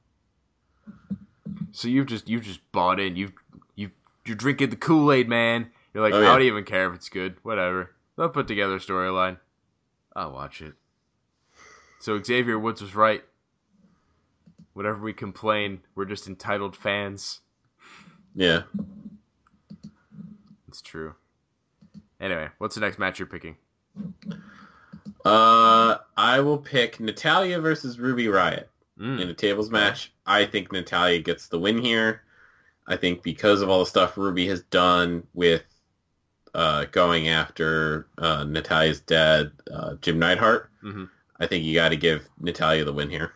[1.72, 3.16] So you've just you've just bought in.
[3.16, 3.32] You
[3.74, 3.90] you
[4.24, 5.70] you're drinking the Kool Aid, man.
[5.92, 7.36] You're like, Oh, I don't even care if it's good.
[7.42, 7.94] Whatever.
[8.16, 9.38] They'll put together a storyline.
[10.14, 10.74] I'll watch it.
[12.00, 13.24] So Xavier Woods was right.
[14.72, 17.40] Whatever we complain, we're just entitled fans.
[18.34, 18.62] Yeah,
[20.68, 21.14] It's true.
[22.20, 23.56] Anyway, what's the next match you're picking?
[25.24, 28.64] uh, I will pick Natalya versus Ruby Riott
[28.98, 29.20] Mm.
[29.20, 30.12] in a tables match.
[30.26, 32.22] I think Natalya gets the win here.
[32.86, 35.62] I think because of all the stuff Ruby has done with
[36.54, 41.08] uh, going after uh, Natalya's dad, uh, Jim Neidhart, Mhm.
[41.38, 43.32] I think you got to give Natalia the win here.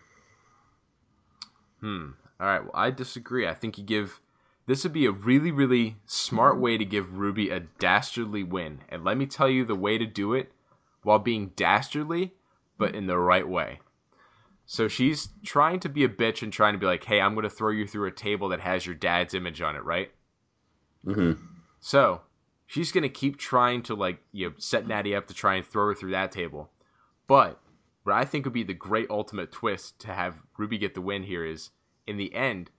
[1.81, 2.11] Hmm.
[2.41, 2.63] All right.
[2.63, 3.47] Well, I disagree.
[3.47, 4.19] I think you give.
[4.67, 8.81] This would be a really, really smart way to give Ruby a dastardly win.
[8.89, 10.53] And let me tell you the way to do it
[11.03, 12.35] while being dastardly,
[12.79, 13.81] but in the right way.
[14.65, 17.43] So she's trying to be a bitch and trying to be like, hey, I'm going
[17.43, 20.13] to throw you through a table that has your dad's image on it, right?
[21.05, 21.33] hmm
[21.81, 22.23] So
[22.73, 25.89] she's gonna keep trying to like you know set Natty up to try and throw
[25.89, 26.71] her through that table.
[27.27, 27.61] But
[28.03, 31.25] what I think would be the great ultimate twist to have Ruby get the win
[31.25, 31.71] here is
[32.07, 32.71] in the end,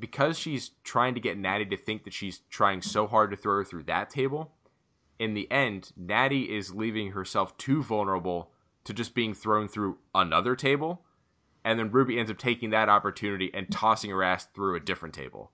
[0.00, 3.56] because she's trying to get Natty to think that she's trying so hard to throw
[3.58, 4.52] her through that table,
[5.18, 8.50] in the end, Natty is leaving herself too vulnerable
[8.84, 11.02] to just being thrown through another table.
[11.64, 15.14] And then Ruby ends up taking that opportunity and tossing her ass through a different
[15.14, 15.52] table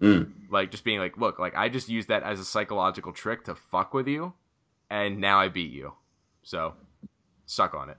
[0.00, 0.32] Mm.
[0.50, 3.54] like just being like look like i just used that as a psychological trick to
[3.54, 4.32] fuck with you
[4.90, 5.92] and now i beat you
[6.42, 6.74] so
[7.46, 7.98] suck on it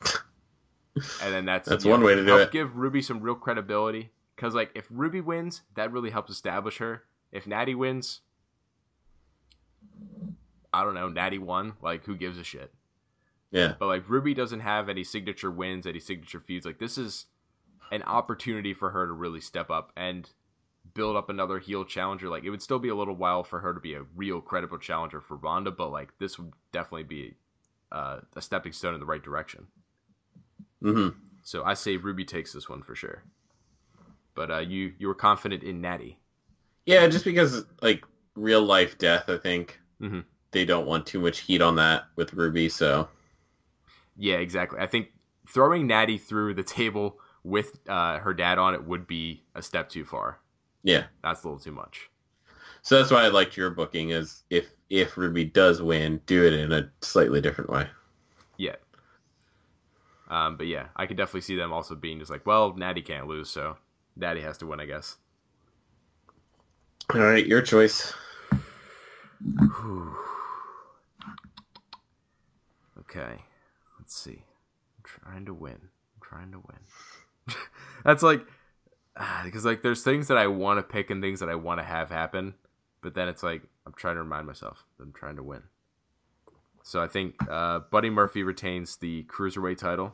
[1.22, 2.50] and then that's That's you know, one way to do it.
[2.50, 4.10] give ruby some real credibility
[4.42, 8.22] because like if ruby wins that really helps establish her if natty wins
[10.72, 12.72] i don't know natty won like who gives a shit
[13.52, 13.74] Yeah.
[13.78, 16.64] but like Ruby doesn't have any signature wins, any signature feuds.
[16.64, 17.26] Like this is
[17.90, 20.30] an opportunity for her to really step up and
[20.94, 22.30] build up another heel challenger.
[22.30, 24.78] Like it would still be a little while for her to be a real credible
[24.78, 27.34] challenger for Ronda, but like this would definitely be
[27.92, 29.66] uh, a stepping stone in the right direction.
[30.80, 31.08] hmm
[31.42, 33.22] So I say Ruby takes this one for sure.
[34.34, 36.18] But uh, you you were confident in Natty.
[36.86, 38.04] Yeah, just because like
[38.34, 40.24] real life death, I think Mhm.
[40.52, 42.68] they don't want too much heat on that with Ruby.
[42.68, 43.08] So
[44.16, 44.78] Yeah, exactly.
[44.78, 45.08] I think
[45.48, 49.88] throwing Natty through the table with uh, her dad on it would be a step
[49.88, 50.38] too far.
[50.82, 52.10] yeah, That's a little too much.
[52.82, 54.10] so that's why I liked your booking.
[54.10, 57.88] Is if if Ruby does win, do it in a slightly different way.
[58.56, 58.76] Yeah.
[60.28, 63.26] Um, but yeah, I could definitely see them also being just like, well, Natty can't
[63.26, 63.76] lose, so
[64.16, 65.16] Natty has to win, I guess.
[67.14, 68.12] All right, your choice.
[73.14, 73.42] Okay,
[73.98, 74.42] let's see.
[74.96, 75.74] I'm trying to win.
[75.74, 77.56] I'm trying to win.
[78.06, 78.46] That's like
[79.44, 81.84] because like there's things that I want to pick and things that I want to
[81.84, 82.54] have happen,
[83.02, 85.62] but then it's like I'm trying to remind myself that I'm trying to win.
[86.82, 90.12] So I think uh, Buddy Murphy retains the cruiserweight title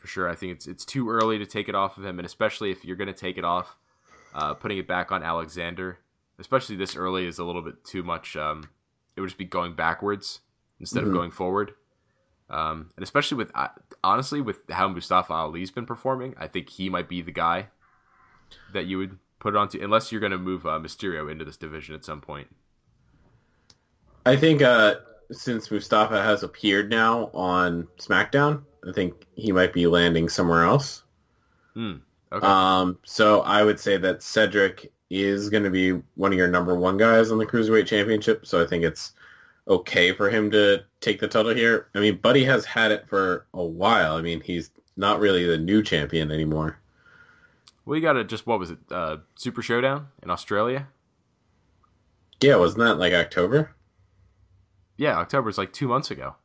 [0.00, 0.28] for sure.
[0.28, 2.84] I think it's it's too early to take it off of him, and especially if
[2.84, 3.76] you're going to take it off,
[4.34, 5.98] uh, putting it back on Alexander,
[6.38, 8.36] especially this early, is a little bit too much.
[8.36, 8.68] Um,
[9.16, 10.40] it would just be going backwards
[10.80, 11.14] instead of Mhm.
[11.14, 11.74] going forward.
[12.50, 13.68] Um, and especially with uh,
[14.02, 17.68] honestly with how Mustafa Ali's been performing, I think he might be the guy
[18.72, 21.56] that you would put it onto, unless you're going to move uh, Mysterio into this
[21.58, 22.48] division at some point.
[24.24, 24.96] I think uh,
[25.30, 31.02] since Mustafa has appeared now on SmackDown, I think he might be landing somewhere else.
[31.74, 31.96] Hmm.
[32.30, 32.46] Okay.
[32.46, 36.74] Um, so I would say that Cedric is going to be one of your number
[36.74, 38.46] one guys on the Cruiserweight Championship.
[38.46, 39.12] So I think it's
[39.66, 41.88] okay for him to take the title here.
[41.94, 44.16] I mean, Buddy has had it for a while.
[44.16, 46.78] I mean, he's not really the new champion anymore.
[47.86, 48.78] well, you got to just what was it?
[48.90, 50.88] Uh, Super Showdown in Australia.
[52.42, 53.72] Yeah, wasn't that like October?
[54.96, 56.36] Yeah, October is like two months ago.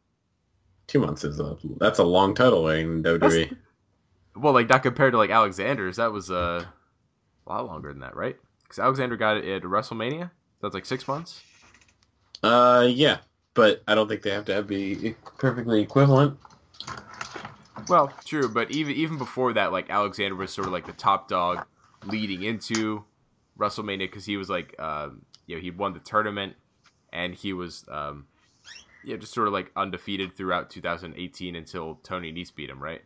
[0.88, 3.04] Two months is a that's a long title reign in.
[3.04, 3.56] WWE.
[4.36, 5.98] Well, like not compared to like Alexander's.
[5.98, 6.66] That was uh,
[7.48, 8.36] a lot longer than that, right?
[8.64, 10.32] Because Alexander got it at WrestleMania.
[10.62, 11.42] That's like six months.
[12.42, 13.20] Uh, yeah,
[13.54, 16.38] but I don't think they have to have be perfectly equivalent.
[17.88, 21.28] Well, true, but even even before that, like Alexander was sort of like the top
[21.28, 21.66] dog
[22.06, 23.04] leading into
[23.58, 26.56] WrestleMania because he was like, um, you know, he won the tournament
[27.12, 28.26] and he was, um,
[29.06, 33.02] yeah, just sort of like undefeated throughout 2018 until Tony Nese beat him, right?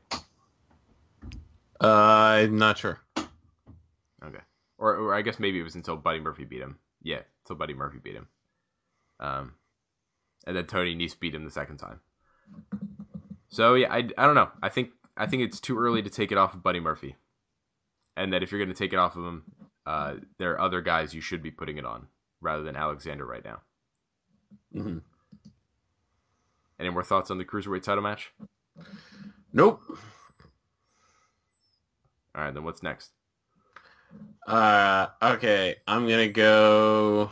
[1.81, 2.99] Uh, I'm not sure.
[3.17, 4.41] Okay,
[4.77, 6.79] or or I guess maybe it was until Buddy Murphy beat him.
[7.03, 8.27] Yeah, until Buddy Murphy beat him.
[9.19, 9.53] Um,
[10.45, 11.99] and then Tony Nese beat him the second time.
[13.49, 14.49] So yeah, I, I don't know.
[14.61, 17.15] I think I think it's too early to take it off of Buddy Murphy,
[18.15, 19.43] and that if you're going to take it off of him,
[19.85, 22.07] uh, there are other guys you should be putting it on
[22.41, 23.61] rather than Alexander right now.
[24.75, 25.01] Mhm.
[26.80, 28.32] Any more thoughts on the cruiserweight title match?
[29.51, 29.82] Nope.
[32.36, 33.11] All right, then what's next?
[34.45, 37.32] Uh, okay, I'm gonna go.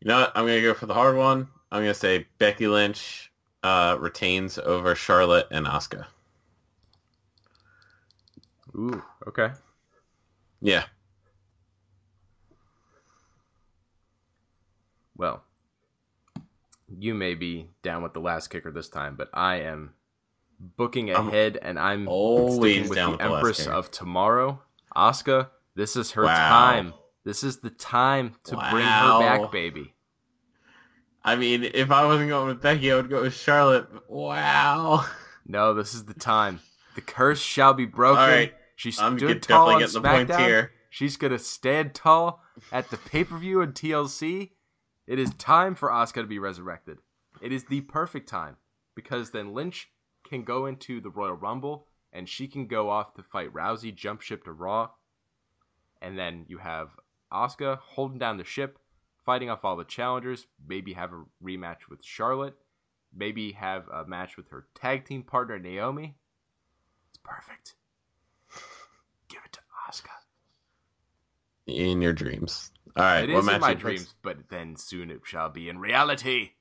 [0.00, 0.32] You know what?
[0.34, 1.48] I'm gonna go for the hard one.
[1.70, 3.30] I'm gonna say Becky Lynch
[3.62, 6.06] uh, retains over Charlotte and Asuka.
[8.74, 9.50] Ooh, okay.
[10.60, 10.84] Yeah.
[15.16, 15.42] Well,
[16.88, 19.94] you may be down with the Lass Kicker this time, but I am
[20.58, 24.62] booking I'm ahead, and I'm always with down the with the Empress of Tomorrow,
[24.94, 25.48] Asuka.
[25.74, 26.48] This is her Wow.
[26.48, 26.94] time.
[27.24, 29.94] This is the time to bring her back, baby.
[31.24, 33.88] I mean, if I wasn't going with Becky, I would go with Charlotte.
[34.08, 35.04] Wow.
[35.44, 36.60] No, this is the time.
[36.94, 38.22] The curse shall be broken.
[38.22, 38.54] All right.
[38.76, 40.38] She I'm tall on the SmackDown.
[40.38, 40.72] here.
[40.88, 44.52] She's gonna stand tall at the pay per view and TLC.
[45.06, 46.98] It is time for Asuka to be resurrected.
[47.40, 48.56] It is the perfect time
[48.94, 49.90] because then Lynch
[50.28, 54.20] can go into the Royal Rumble and she can go off to fight Rousey, jump
[54.20, 54.90] ship to Raw,
[56.02, 56.90] and then you have
[57.32, 58.78] Asuka holding down the ship,
[59.24, 60.46] fighting off all the challengers.
[60.66, 62.56] Maybe have a rematch with Charlotte.
[63.14, 66.16] Maybe have a match with her tag team partner Naomi.
[67.10, 67.74] It's perfect.
[69.28, 70.25] Give it to Asuka.
[71.66, 72.70] In your dreams.
[72.96, 73.28] All right.
[73.28, 76.52] It what is in my dreams, but then soon it shall be in reality.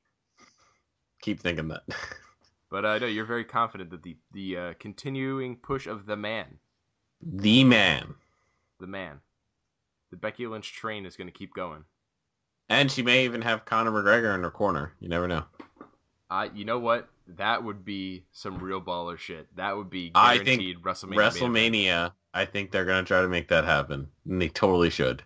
[1.22, 1.84] Keep thinking that.
[2.72, 6.58] But uh, no, you're very confident that the the uh, continuing push of the man,
[7.22, 8.16] the man.
[8.80, 9.22] the man,
[10.10, 11.86] the Becky Lynch train is going to keep going.
[12.68, 14.92] And she may even have Conor McGregor in her corner.
[15.00, 15.46] You never know.
[16.30, 17.08] Uh, you know what?
[17.28, 19.48] That would be some real baller shit.
[19.56, 21.16] That would be I think guaranteed WrestleMania.
[21.16, 24.08] WrestleMania, I think they're going to try to make that happen.
[24.30, 25.24] And they totally should.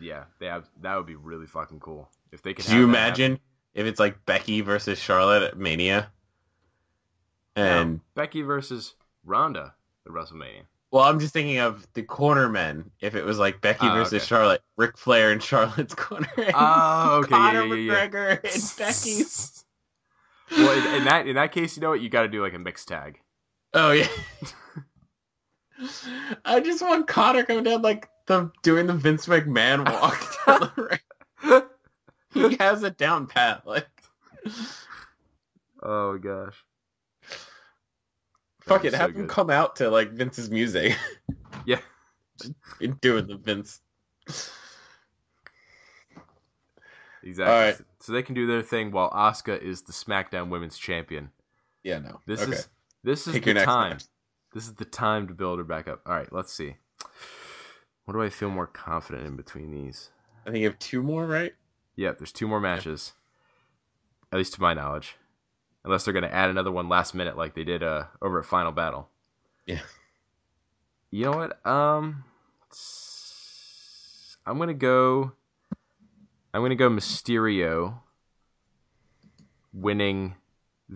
[0.00, 2.64] Yeah, they have, that would be really fucking cool if they could.
[2.64, 3.38] Could you imagine
[3.74, 6.10] if it's like Becky versus Charlotte at Mania?
[7.56, 9.74] And No, Becky versus Ronda
[10.06, 10.62] at WrestleMania.
[10.90, 12.90] well, I'm just thinking of the corner men.
[13.00, 14.24] If it was like Becky Oh, versus okay.
[14.24, 16.28] Charlotte, Ric Flair and Charlotte's corner.
[16.36, 18.08] and Oh, okay, Conor yeah, yeah, yeah.
[18.08, 19.63] McGregor and Becky's.
[20.50, 22.00] well, in, in that in that case, you know what?
[22.00, 23.20] You got to do like a mixed tag.
[23.72, 24.08] Oh yeah.
[26.44, 30.82] I just want Conor coming down like the doing the Vince McMahon walk down the
[30.82, 31.62] ring.
[32.32, 33.66] He has it down pat.
[33.66, 33.86] Like
[35.82, 36.64] Oh gosh.
[38.62, 40.96] fuck it, so have him come out to like Vince's music.
[41.66, 41.80] Yeah.
[43.00, 43.80] doing the Vince.
[47.22, 47.54] Exactly.
[47.54, 47.76] All right.
[48.04, 51.30] So they can do their thing while Asuka is the SmackDown Women's Champion.
[51.82, 52.20] Yeah, no.
[52.26, 52.52] This okay.
[52.52, 52.68] is
[53.02, 53.92] this is Pick the time.
[53.92, 54.04] match.
[54.52, 56.02] This is the time to build her back up.
[56.04, 56.76] All right, let's see.
[58.04, 60.10] What do I feel more confident in between these?
[60.46, 61.54] I think you have two more, right?
[61.96, 63.14] Yep, there's two more matches.
[64.30, 65.16] At least to my knowledge.
[65.82, 68.44] Unless they're going to add another one last minute like they did uh, over at
[68.44, 69.08] Final Battle.
[69.64, 69.80] Yeah.
[71.10, 71.66] You know what?
[71.66, 72.24] Um
[74.46, 75.32] I'm going to go
[76.54, 77.98] I'm going to go Mysterio
[79.72, 80.36] winning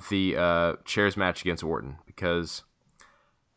[0.08, 2.62] the uh, chairs match against Orton because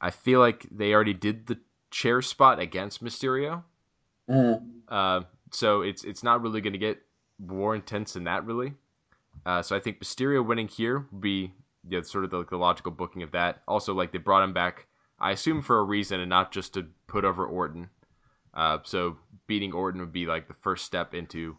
[0.01, 1.59] I feel like they already did the
[1.91, 3.65] chair spot against Mysterio.
[4.87, 5.21] Uh,
[5.51, 7.03] so it's it's not really going to get
[7.37, 8.73] more intense than that, really.
[9.45, 11.53] Uh, so I think Mysterio winning here would be
[11.87, 13.61] yeah, sort of the, the logical booking of that.
[13.67, 14.87] Also, like they brought him back,
[15.19, 17.91] I assume for a reason and not just to put over Orton.
[18.55, 21.57] Uh, so beating Orton would be like the first step into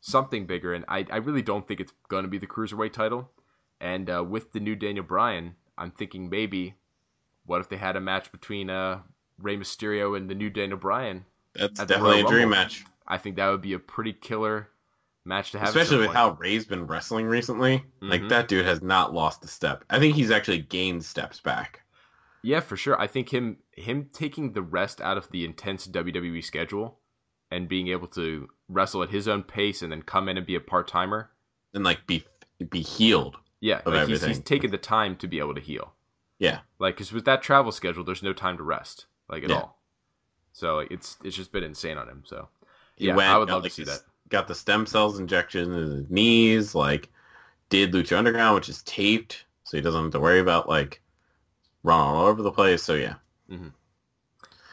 [0.00, 3.30] something bigger, and I, I really don't think it's going to be the cruiserweight title.
[3.80, 6.74] And uh, with the new Daniel Bryan, I'm thinking maybe
[7.46, 9.00] what if they had a match between uh,
[9.40, 11.24] Rey Mysterio and the new Daniel Bryan?
[11.54, 12.84] That's definitely a dream match.
[13.06, 14.68] I think that would be a pretty killer
[15.24, 15.68] match to have.
[15.68, 17.84] Especially with how Rey's been wrestling recently.
[18.00, 18.28] Like Mhm.
[18.30, 19.84] that dude has not lost a step.
[19.90, 21.82] I think he's actually gained steps back.
[22.42, 23.00] Yeah, for sure.
[23.00, 26.98] I think him him taking the rest out of the intense WWE schedule
[27.50, 30.54] and being able to wrestle at his own pace and then come in and be
[30.54, 31.30] a part timer.
[31.74, 32.24] And like be
[32.70, 33.36] be healed.
[33.60, 35.92] Yeah, like he's, he's taken the time to be able to heal.
[36.38, 36.60] Yeah.
[36.78, 39.56] Like, because with that travel schedule, there's no time to rest, like at Yeah.
[39.56, 39.82] all.
[40.52, 42.22] So like, it's it's just been insane on him.
[42.24, 42.48] So
[42.96, 44.00] He yeah, went, I would got, love like, to see that.
[44.28, 47.10] Got the stem cells injection in his knees, like
[47.68, 51.02] did Lucha Underground, which is taped, so he doesn't have to worry about like
[51.82, 52.82] running all over the place.
[52.82, 53.14] So yeah.
[53.50, 53.68] Mm-hmm.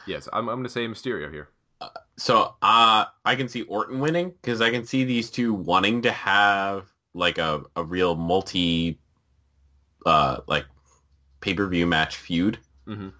[0.06, 1.48] Yes, I'm I'm gonna say Mysterio here.
[2.18, 6.10] So uh, I can see Orton winning because I can see these two wanting to
[6.10, 8.98] have like a, a real multi
[10.06, 10.64] uh, like
[11.40, 12.58] pay-per-view match feud.
[12.86, 13.12] Mhm.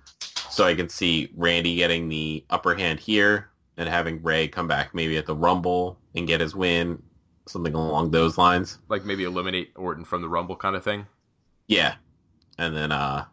[0.51, 4.95] So I can see Randy getting the upper hand here and having Rey come back
[4.95, 7.03] maybe at the Rumble and get his win,
[7.47, 8.79] something along those lines.
[8.89, 11.07] Like maybe eliminate Orton from the Rumble kind of thing.
[11.67, 11.97] Yeah.
[12.59, 13.27] And then uh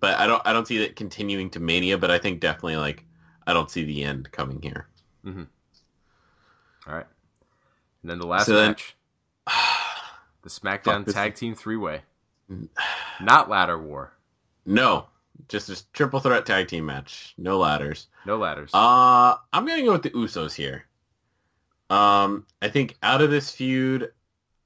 [0.00, 3.04] but I don't I don't see it continuing to Mania, but I think definitely like
[3.48, 4.86] I don't see the end coming here.
[5.26, 7.06] All right.
[8.02, 8.94] And then the last So then- match,
[10.42, 12.02] the SmackDown Tag Team Three Way,
[13.20, 14.12] not ladder war,
[14.64, 15.06] No.
[15.48, 17.32] Just a triple threat tag team match.
[17.38, 18.08] No ladders.
[18.26, 18.70] no ladders.
[18.74, 20.84] Uh I'm gonna go with the Usos here.
[21.90, 24.10] Um I think out of this feud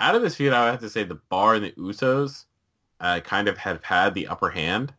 [0.00, 2.46] out of this feud I would have to say the bar and the Usos
[3.00, 4.94] uh, kind of have had the upper hand.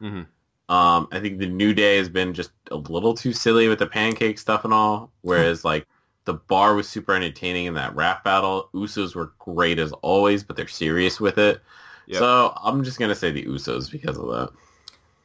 [0.00, 0.26] Mhm.
[0.68, 3.86] Um I think the New Day has been just a little too silly with the
[3.86, 5.10] pancake stuff and all.
[5.22, 5.86] Whereas like
[6.24, 8.70] the bar was super entertaining in that rap battle.
[8.74, 11.60] Usos were great as always, but they're serious with it.
[12.06, 12.18] Yep.
[12.18, 14.50] So I'm just gonna say the Usos because of that.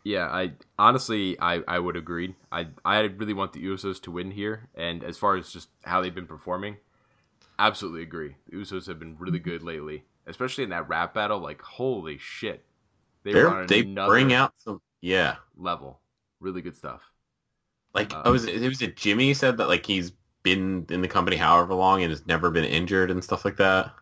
[0.03, 2.35] Yeah, I honestly I, I would agree.
[2.51, 6.01] I I really want the Usos to win here, and as far as just how
[6.01, 6.77] they've been performing,
[7.59, 8.35] absolutely agree.
[8.49, 11.39] The Usos have been really good lately, especially in that rap battle.
[11.39, 12.63] Like holy shit,
[13.23, 15.35] they were They're, on they another bring out some yeah.
[15.55, 15.99] level.
[16.39, 17.01] Really good stuff.
[17.93, 20.11] Like Uh, oh, was it, it was it Jimmy said that like he's
[20.43, 23.93] been in the company however long and has never been injured and stuff like that.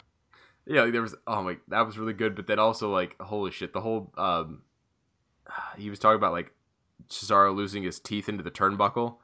[0.66, 3.52] Yeah, like there was oh my that was really good, but then also like holy
[3.52, 4.62] shit, the whole um
[5.78, 6.52] he was talking about like
[7.10, 9.18] Cesaro losing his teeth into the turnbuckle.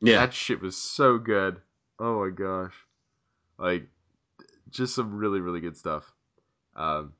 [0.00, 1.60] Yeah, That shit was so good.
[1.98, 2.74] Oh my gosh.
[3.58, 3.88] Like
[4.70, 6.12] just some really really good stuff.
[6.76, 7.14] Um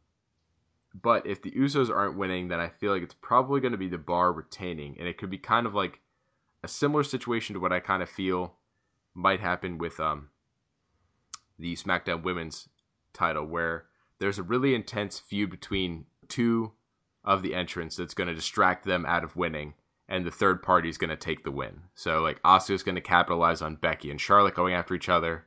[1.01, 3.89] but if the Usos aren't winning, then I feel like it's probably going to be
[3.89, 6.01] the bar retaining and it could be kind of like
[6.63, 8.55] a similar situation to what I kind of feel
[9.15, 10.29] might happen with um
[11.59, 12.69] the SmackDown Women's
[13.13, 13.87] title where
[14.19, 16.73] there's a really intense feud between two
[17.25, 19.75] of the entrants that's going to distract them out of winning
[20.09, 21.83] and the third party is going to take the win.
[21.95, 25.45] So like Asuka's going to capitalize on Becky and Charlotte going after each other,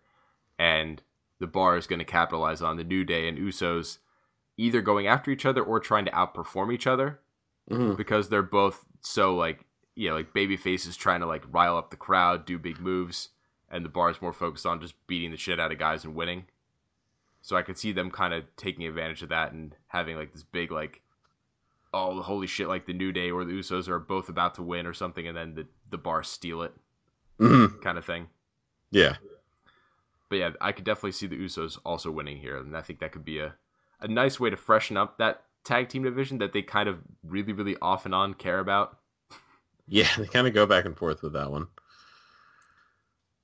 [0.60, 1.02] and
[1.40, 3.98] the Bar is going to capitalize on the New Day and Usos
[4.58, 7.20] either going after each other or trying to outperform each other
[7.70, 7.96] Mhm.
[7.98, 11.90] because they're both so like you know like baby faces trying to like rile up
[11.90, 13.30] the crowd, do big moves,
[13.70, 16.16] and the Bar is more focused on just beating the shit out of guys and
[16.16, 16.46] winning.
[17.42, 20.44] So I could see them kind of taking advantage of that and having like this
[20.44, 21.02] big like
[21.94, 24.86] oh holy shit like the New Day or the Usos are both about to win
[24.86, 26.74] or something and then the the bar steal it
[27.40, 27.82] Mhm.
[27.82, 28.30] kind of thing.
[28.92, 29.18] yeah,
[30.30, 33.12] But yeah, I could definitely see the Usos also winning here and I think that
[33.12, 33.56] could be a
[34.02, 37.54] a nice way to freshen up that tag team division that they kind of really
[37.54, 38.98] really off and on care about.
[39.88, 40.08] yeah.
[40.18, 41.68] They kind of go back and forth with that one.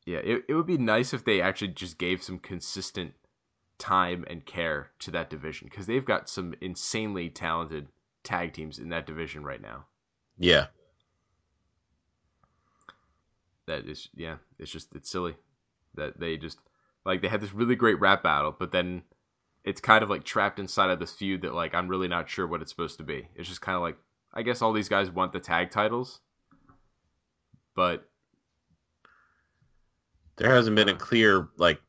[0.06, 3.14] Yeah, it, it would be nice if they actually just gave some consistent
[3.78, 7.90] time and care to that division because they've got some insanely talented
[8.24, 9.86] tag teams in that division right now.
[10.40, 10.68] Yeah,
[13.68, 15.36] that is yeah it's just it's silly
[15.94, 16.60] that they just
[17.06, 19.04] like they had this really great rap battle but then
[19.68, 22.48] it's kind of like trapped inside of this feud that like i'm really not sure
[22.48, 23.98] what it's supposed to be it's just kind of like
[24.34, 26.22] i guess all these guys want the tag titles
[27.76, 28.08] but
[30.38, 31.82] there hasn't been a clear like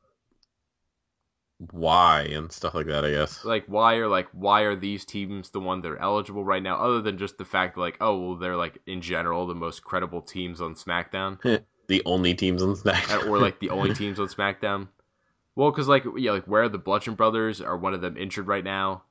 [1.73, 3.05] why and stuff like that.
[3.05, 3.45] I guess.
[3.45, 6.77] like why are like why are these teams the one that are eligible right now
[6.77, 9.83] other than just the fact that like oh well they're like in general the most
[9.83, 13.27] credible teams on smackdown the only teams on Smack.
[13.27, 14.89] or like the only teams on SmackDown.
[15.59, 17.61] Well, because like yeah, like where are the Bludgeon Brothers?
[17.61, 19.03] Are one of them injured right now?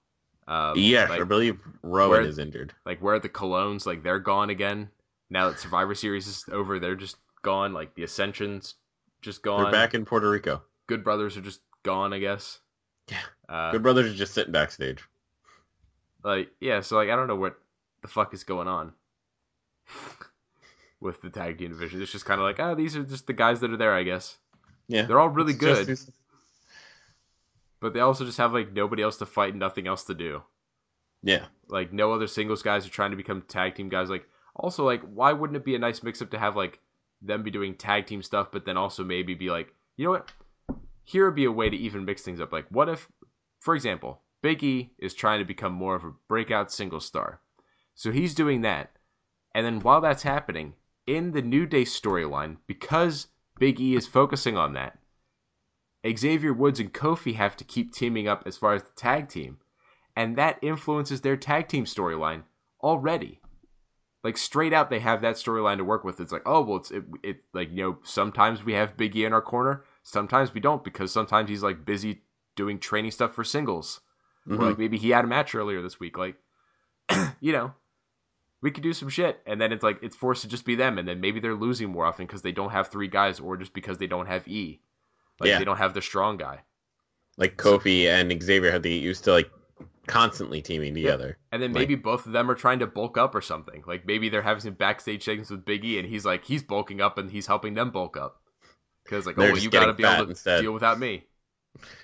[0.48, 2.74] Um, yes, like, I believe Rowan where- is injured.
[2.86, 3.86] like where are the Colóns?
[3.86, 4.89] Like they're gone again.
[5.30, 7.74] Now that Survivor Series is over, they're just gone.
[7.74, 8.76] Like the Ascensions
[9.22, 9.64] just gone.
[9.64, 10.62] They're back in Puerto Rico.
[10.88, 12.14] Good Brothers are just gone.
[12.14, 12.60] I guess.
[13.12, 13.18] Yeah.
[13.50, 15.04] Uh, Good brothers are just sitting backstage.
[16.24, 17.60] like yeah, so like I don't know what
[18.02, 18.93] the fuck is going on
[21.02, 22.02] with the tag team division.
[22.02, 23.93] It's just kind of like oh, these are just the guys that are there.
[23.93, 24.38] I guess
[24.88, 25.88] Yeah, they're all really It's good.
[25.88, 26.12] just-
[27.80, 30.44] but they also just have like nobody else to fight and nothing else to do.
[31.24, 34.10] yeah, Like no other singles guys are trying to become tag team guys.
[34.10, 36.80] Like also like why wouldn't it be a nice mix up to have like
[37.22, 40.32] them be doing tag team stuff, but then also maybe be like, you know what?
[41.04, 42.52] Here would be a way to even mix things up.
[42.52, 43.08] Like what if,
[43.60, 47.42] for example, Big E is trying to become more of a breakout single star.
[47.96, 48.92] So he's doing that.
[49.56, 50.74] And then while that's happening,
[51.08, 53.28] in the New Day storyline, because
[53.60, 55.00] Big E is focusing on that,
[56.16, 59.58] Xavier Woods and Kofi have to keep teaming up as far as the tag team.
[60.16, 62.43] And that influences their tag team storyline
[62.82, 63.39] already.
[64.24, 66.20] like straight out they have that storyline to work with.
[66.20, 69.26] It's like, oh well, it's it, it like you know sometimes we have Big E
[69.26, 72.22] in our corner, sometimes we don't because sometimes he's like busy
[72.55, 74.01] doing training stuff for singles,
[74.47, 74.64] or mm-hmm.
[74.64, 76.18] like maybe he had a match earlier this week.
[76.18, 76.36] Like,
[77.39, 77.74] you know,
[78.62, 80.97] we could do some shit, and then it's like it's forced to just be them,
[80.97, 83.74] and then maybe they're losing more often because they don't have three guys, or just
[83.74, 84.82] because they don't have E,
[85.40, 85.60] like Yeah.
[85.60, 86.64] they don't have the strong guy.
[87.38, 89.50] Like Kofi and Xavier had get used to like
[90.08, 91.38] constantly teaming together.
[91.52, 93.84] And then Like- maybe both of them are trying to bulk up or something.
[93.86, 97.02] Like maybe they're having some backstage segments with Big E, and he's like he's bulking
[97.02, 98.42] up and he's helping them bulk up
[99.04, 100.62] because like oh well, you got to be able to instead.
[100.62, 101.26] deal without me.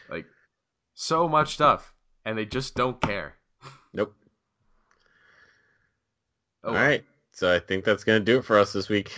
[0.10, 0.26] Like
[0.94, 1.94] so much stuff,
[2.26, 3.38] and they just don't care.
[3.94, 4.16] Nope.
[6.64, 7.04] Oh, All right.
[7.32, 9.18] So I think that's gonna do it for us this week.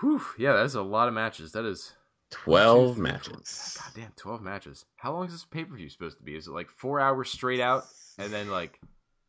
[0.00, 1.52] Whew, yeah, that is a lot of matches.
[1.52, 1.92] That is
[2.30, 3.76] Twelve two, three, matches.
[3.78, 4.84] four- God damn, twelve matches.
[4.96, 6.36] How long is this pay per view supposed to be?
[6.36, 7.84] Is it like four hours straight out,
[8.18, 8.78] and then like,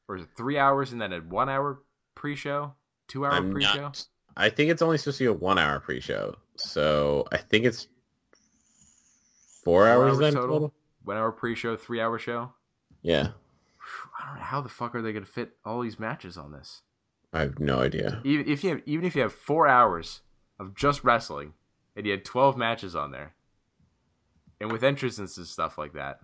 [0.07, 1.81] or is it three hours and then a one hour
[2.15, 2.73] pre show,
[3.07, 3.91] two hour pre show?
[4.37, 7.87] I think it's only supposed to be a one-hour pre-show, so I think it's
[9.63, 10.73] four, hours, then total.
[11.03, 12.53] One hour pre show, three hour show.
[13.01, 13.29] Yeah,
[14.19, 16.51] I don't know how the fuck are they going to fit all these matches on
[16.53, 16.83] this.
[17.33, 18.21] I have no idea.
[18.23, 20.21] Even if you have, even if you have four hours
[20.59, 21.53] of just wrestling,
[21.99, 23.33] and you had twelve matches on there,
[24.61, 26.21] and with entrances and stuff like that,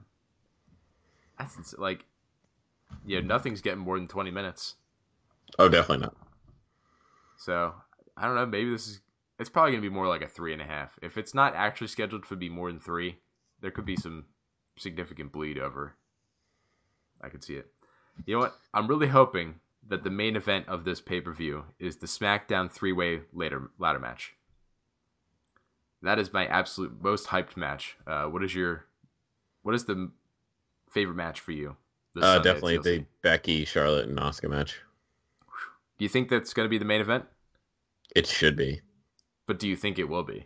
[1.38, 2.06] that's ins- like,
[3.06, 4.76] yeah, nothing's getting more than twenty minutes.
[5.60, 6.16] Oh, definitely not.
[7.38, 7.76] So
[8.16, 8.46] I don't know.
[8.46, 9.02] Maybe this is.
[9.38, 10.98] It's probably going to be more like a three and a half.
[11.02, 13.18] If it's not actually scheduled to be more than three,
[13.60, 14.28] there could be some
[14.78, 15.96] significant bleed over.
[17.22, 17.68] I could see it.
[18.26, 18.56] You know what?
[18.74, 19.56] I'm really hoping
[19.86, 23.72] that the main event of this pay per view is the SmackDown three way later
[23.78, 24.36] ladder match.
[26.06, 27.98] That is my absolute most hyped match.
[28.06, 28.86] Uh, what is your,
[29.64, 30.12] what is the
[30.92, 31.76] favorite match for you?
[32.22, 34.80] Uh, definitely the Becky, Charlotte, and Asuka match.
[35.98, 37.26] Do you think that's going to be the main event?
[38.16, 38.82] It should be.
[39.48, 40.46] But do you think it will be?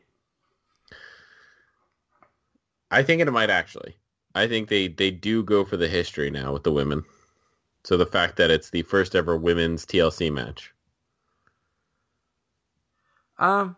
[2.90, 3.98] I think it might actually.
[4.34, 7.04] I think they they do go for the history now with the women.
[7.84, 10.74] So the fact that it's the first ever women's TLC match.
[13.38, 13.76] Um,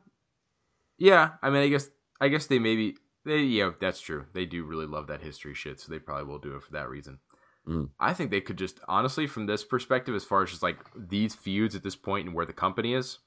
[1.02, 1.32] yeah.
[1.42, 1.90] I mean, I guess
[2.20, 2.96] I guess they maybe
[3.26, 4.26] they yeah that's true.
[4.34, 6.90] They do really love that history shit, so they probably will do it for that
[6.90, 7.20] reason.
[7.68, 7.90] Mm.
[8.00, 11.34] I think they could just honestly, from this perspective, as far as just like these
[11.34, 13.18] feuds at this point and where the company is,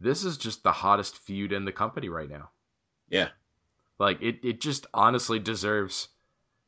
[0.00, 2.50] this is just the hottest feud in the company right now.
[3.08, 3.28] Yeah.
[3.98, 6.08] Like it, it just honestly deserves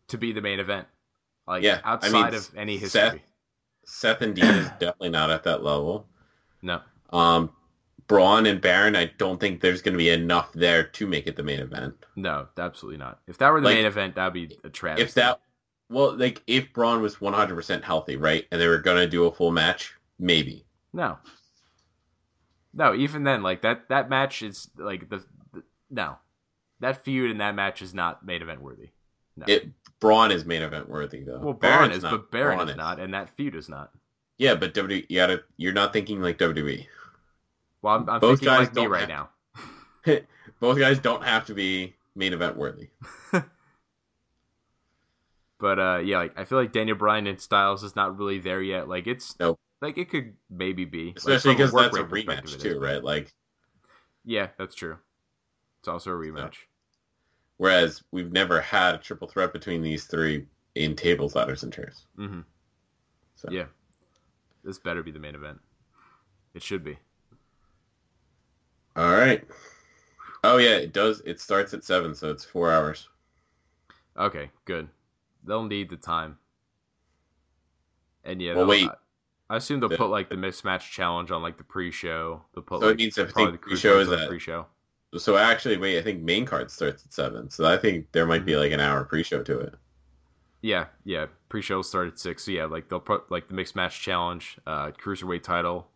[0.09, 0.87] to be the main event.
[1.49, 3.25] Like Yeah, I outside mean, of any Seth- history.
[3.85, 6.07] Seth and Dean is definitely not at that level.
[6.63, 6.81] No.
[7.13, 7.51] Um,
[8.07, 11.37] Braun and Baron, I don't think there's going to be enough there to make it
[11.37, 11.95] the main event.
[12.17, 13.21] No, absolutely not.
[13.27, 15.03] If that were the Like, main event, that'd be a travesty.
[15.03, 15.41] If that,
[15.89, 19.33] well, like if Braun was 100% healthy, right, and they were going to do a
[19.33, 20.67] full match, maybe.
[20.93, 21.19] No.
[22.75, 26.17] No, even then, like that that match is like the, the no,
[26.81, 28.91] that feud in that match is not main event worthy.
[29.37, 29.45] No.
[29.47, 29.69] It
[30.01, 31.39] Braun is main event worthy though.
[31.39, 32.11] well, Baron Baron's is, not.
[32.11, 33.93] but Baron Braun is not, and that feud is not.
[34.39, 36.85] Yeah, but WWE, you gotta, you're not thinking like WWE.
[37.85, 39.29] Well, I'm, I'm Both thinking guys like me don't right now.
[40.61, 42.89] Both guys don't have to be main event worthy.
[45.61, 48.61] But uh, yeah, like I feel like Daniel Bryan and Styles is not really there
[48.61, 48.87] yet.
[48.87, 49.59] Like it's Nope.
[49.81, 53.03] like it could maybe be, Especially because that's a rematch too, right?
[53.03, 53.33] Like,
[54.27, 54.99] Yeah, that's true.
[55.79, 56.57] It's also a rematch.
[57.57, 60.45] whereas we've never had a triple threat between these three
[60.75, 62.05] in tables, ladders, and chairs.
[62.19, 62.41] Mm-hmm.
[63.37, 63.49] So.
[63.51, 63.67] Yeah,
[64.65, 65.61] this better be the main event.
[66.53, 66.99] It should be.
[68.97, 69.45] All right.
[70.45, 71.21] Oh yeah, it does.
[71.25, 73.09] It starts at seven, so it's four hours.
[74.17, 74.89] Okay, good.
[75.45, 76.39] They'll need the time.
[78.25, 78.89] And yeah, Well, wait.
[79.51, 82.43] I assume they'll The- put like the mixed match challenge on like the pre-show.
[82.55, 84.67] They'll put So it means I think the pre-show is the at- pre-show.
[85.17, 88.45] So actually, wait, I think main card starts at seven, so I think there might
[88.45, 89.75] be like an hour pre-show to it.
[90.61, 91.27] Yeah, yeah.
[91.51, 92.45] Pre-show will start at six.
[92.45, 95.89] So yeah, like they'll put like the mixed match challenge, uh, cruiserweight title,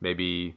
[0.00, 0.56] maybe,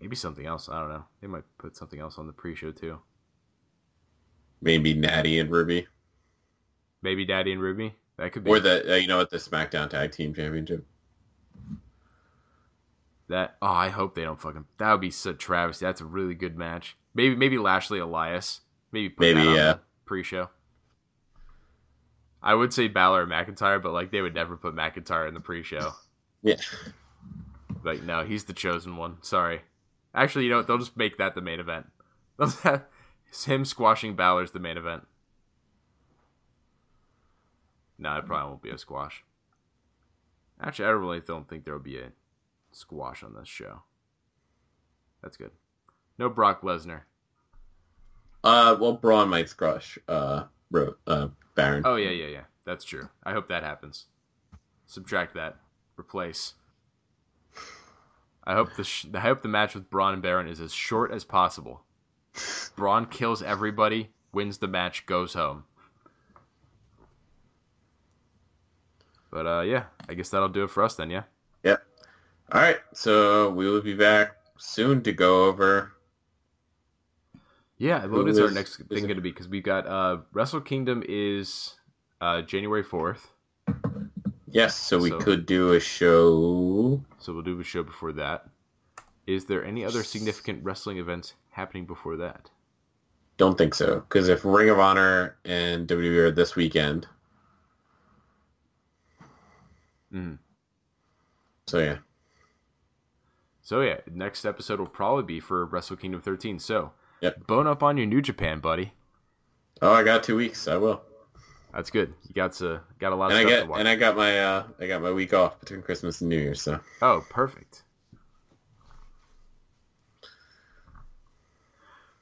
[0.00, 0.68] maybe something else.
[0.68, 1.04] I don't know.
[1.20, 2.98] They might put something else on the pre-show too.
[4.62, 5.86] Maybe Natty and Ruby,
[7.02, 7.94] Maybe Natty and Ruby.
[8.18, 8.50] That could be.
[8.50, 10.84] or the uh, you know what the SmackDown Tag Team Championship.
[13.28, 14.66] That oh, I hope they don't fucking.
[14.78, 15.86] That would be such travesty.
[15.86, 16.96] That's a really good match.
[17.14, 18.60] Maybe maybe Lashley Elias.
[18.92, 19.76] Maybe put Maybe, yeah.
[20.04, 20.50] pre-show.
[22.42, 25.40] I would say Balor or McIntyre, but like they would never put McIntyre in the
[25.40, 25.92] pre-show.
[26.42, 26.56] Yeah.
[27.84, 29.18] Like no, he's the chosen one.
[29.20, 29.60] Sorry.
[30.14, 30.66] Actually, you know what?
[30.66, 31.86] They'll just make that the main event.
[33.46, 35.06] Him squashing Balor's the main event.
[37.98, 39.24] No, it probably won't be a squash.
[40.60, 42.12] Actually, I really don't think there will be a
[42.72, 43.82] squash on this show.
[45.22, 45.52] That's good.
[46.18, 47.02] No Brock Lesnar.
[48.42, 51.82] Uh, well, Braun might squash uh, Ro- uh Baron.
[51.84, 52.44] Oh yeah, yeah, yeah.
[52.64, 53.08] That's true.
[53.22, 54.06] I hope that happens.
[54.86, 55.56] Subtract that.
[55.98, 56.54] Replace.
[58.44, 61.12] I hope the sh- I hope the match with Braun and Baron is as short
[61.12, 61.82] as possible.
[62.76, 65.64] Braun kills everybody, wins the match, goes home.
[69.30, 71.10] But uh, yeah, I guess that'll do it for us then.
[71.10, 71.22] Yeah.
[71.62, 71.82] Yep.
[72.52, 75.92] All right, so we will be back soon to go over.
[77.78, 79.30] Yeah, what is our next is thing going to be?
[79.30, 81.76] Because we've got uh, Wrestle Kingdom is
[82.20, 83.32] uh, January fourth,
[84.52, 87.02] Yes, so we So- could do a show.
[87.18, 88.48] so we'll do a show before that.
[89.26, 92.50] Is there any other significant wrestling events happening before that?
[93.36, 97.06] Don't think so, because if Ring of Honor and WWE are this weekend,
[100.12, 100.38] Mhm.
[101.66, 101.98] so yeah,
[103.62, 106.58] So yeah, next episode will probably be for Wrestle Kingdom 13.
[106.58, 107.46] So Yep.
[107.46, 108.94] bone up on your New Japan, buddy.
[109.80, 110.66] oh, I got two weeks.
[110.66, 111.00] I will,
[111.72, 112.12] That's good.
[112.28, 113.78] You got to got a lot of and I get to watch.
[113.80, 116.62] and I got my uh, I got my week off between Christmas and New Year's.
[116.62, 117.82] So Oh, perfect.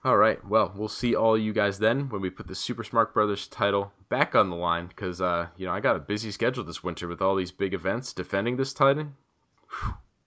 [0.05, 0.45] All right.
[0.47, 3.93] Well, we'll see all you guys then when we put the Super Smart Brothers title
[4.09, 7.09] back on the line because, uh, you know, I got a busy schedule this winter
[7.09, 9.09] with all these big events defending this title.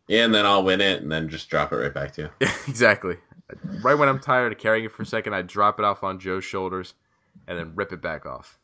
[0.08, 2.48] yeah, and then I'll win it, and then just drop it right back to you.
[2.68, 3.18] exactly.
[3.82, 6.20] Right when I'm tired of carrying it for a second, I drop it off on
[6.20, 6.94] Joe's shoulders
[7.48, 8.60] and then rip it back off.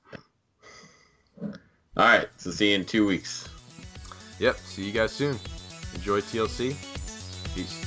[1.41, 1.53] All
[1.97, 3.49] right, so see you in two weeks.
[4.39, 4.57] Yep.
[4.57, 5.39] See you guys soon.
[5.95, 6.76] Enjoy TLC.
[7.55, 7.86] Peace.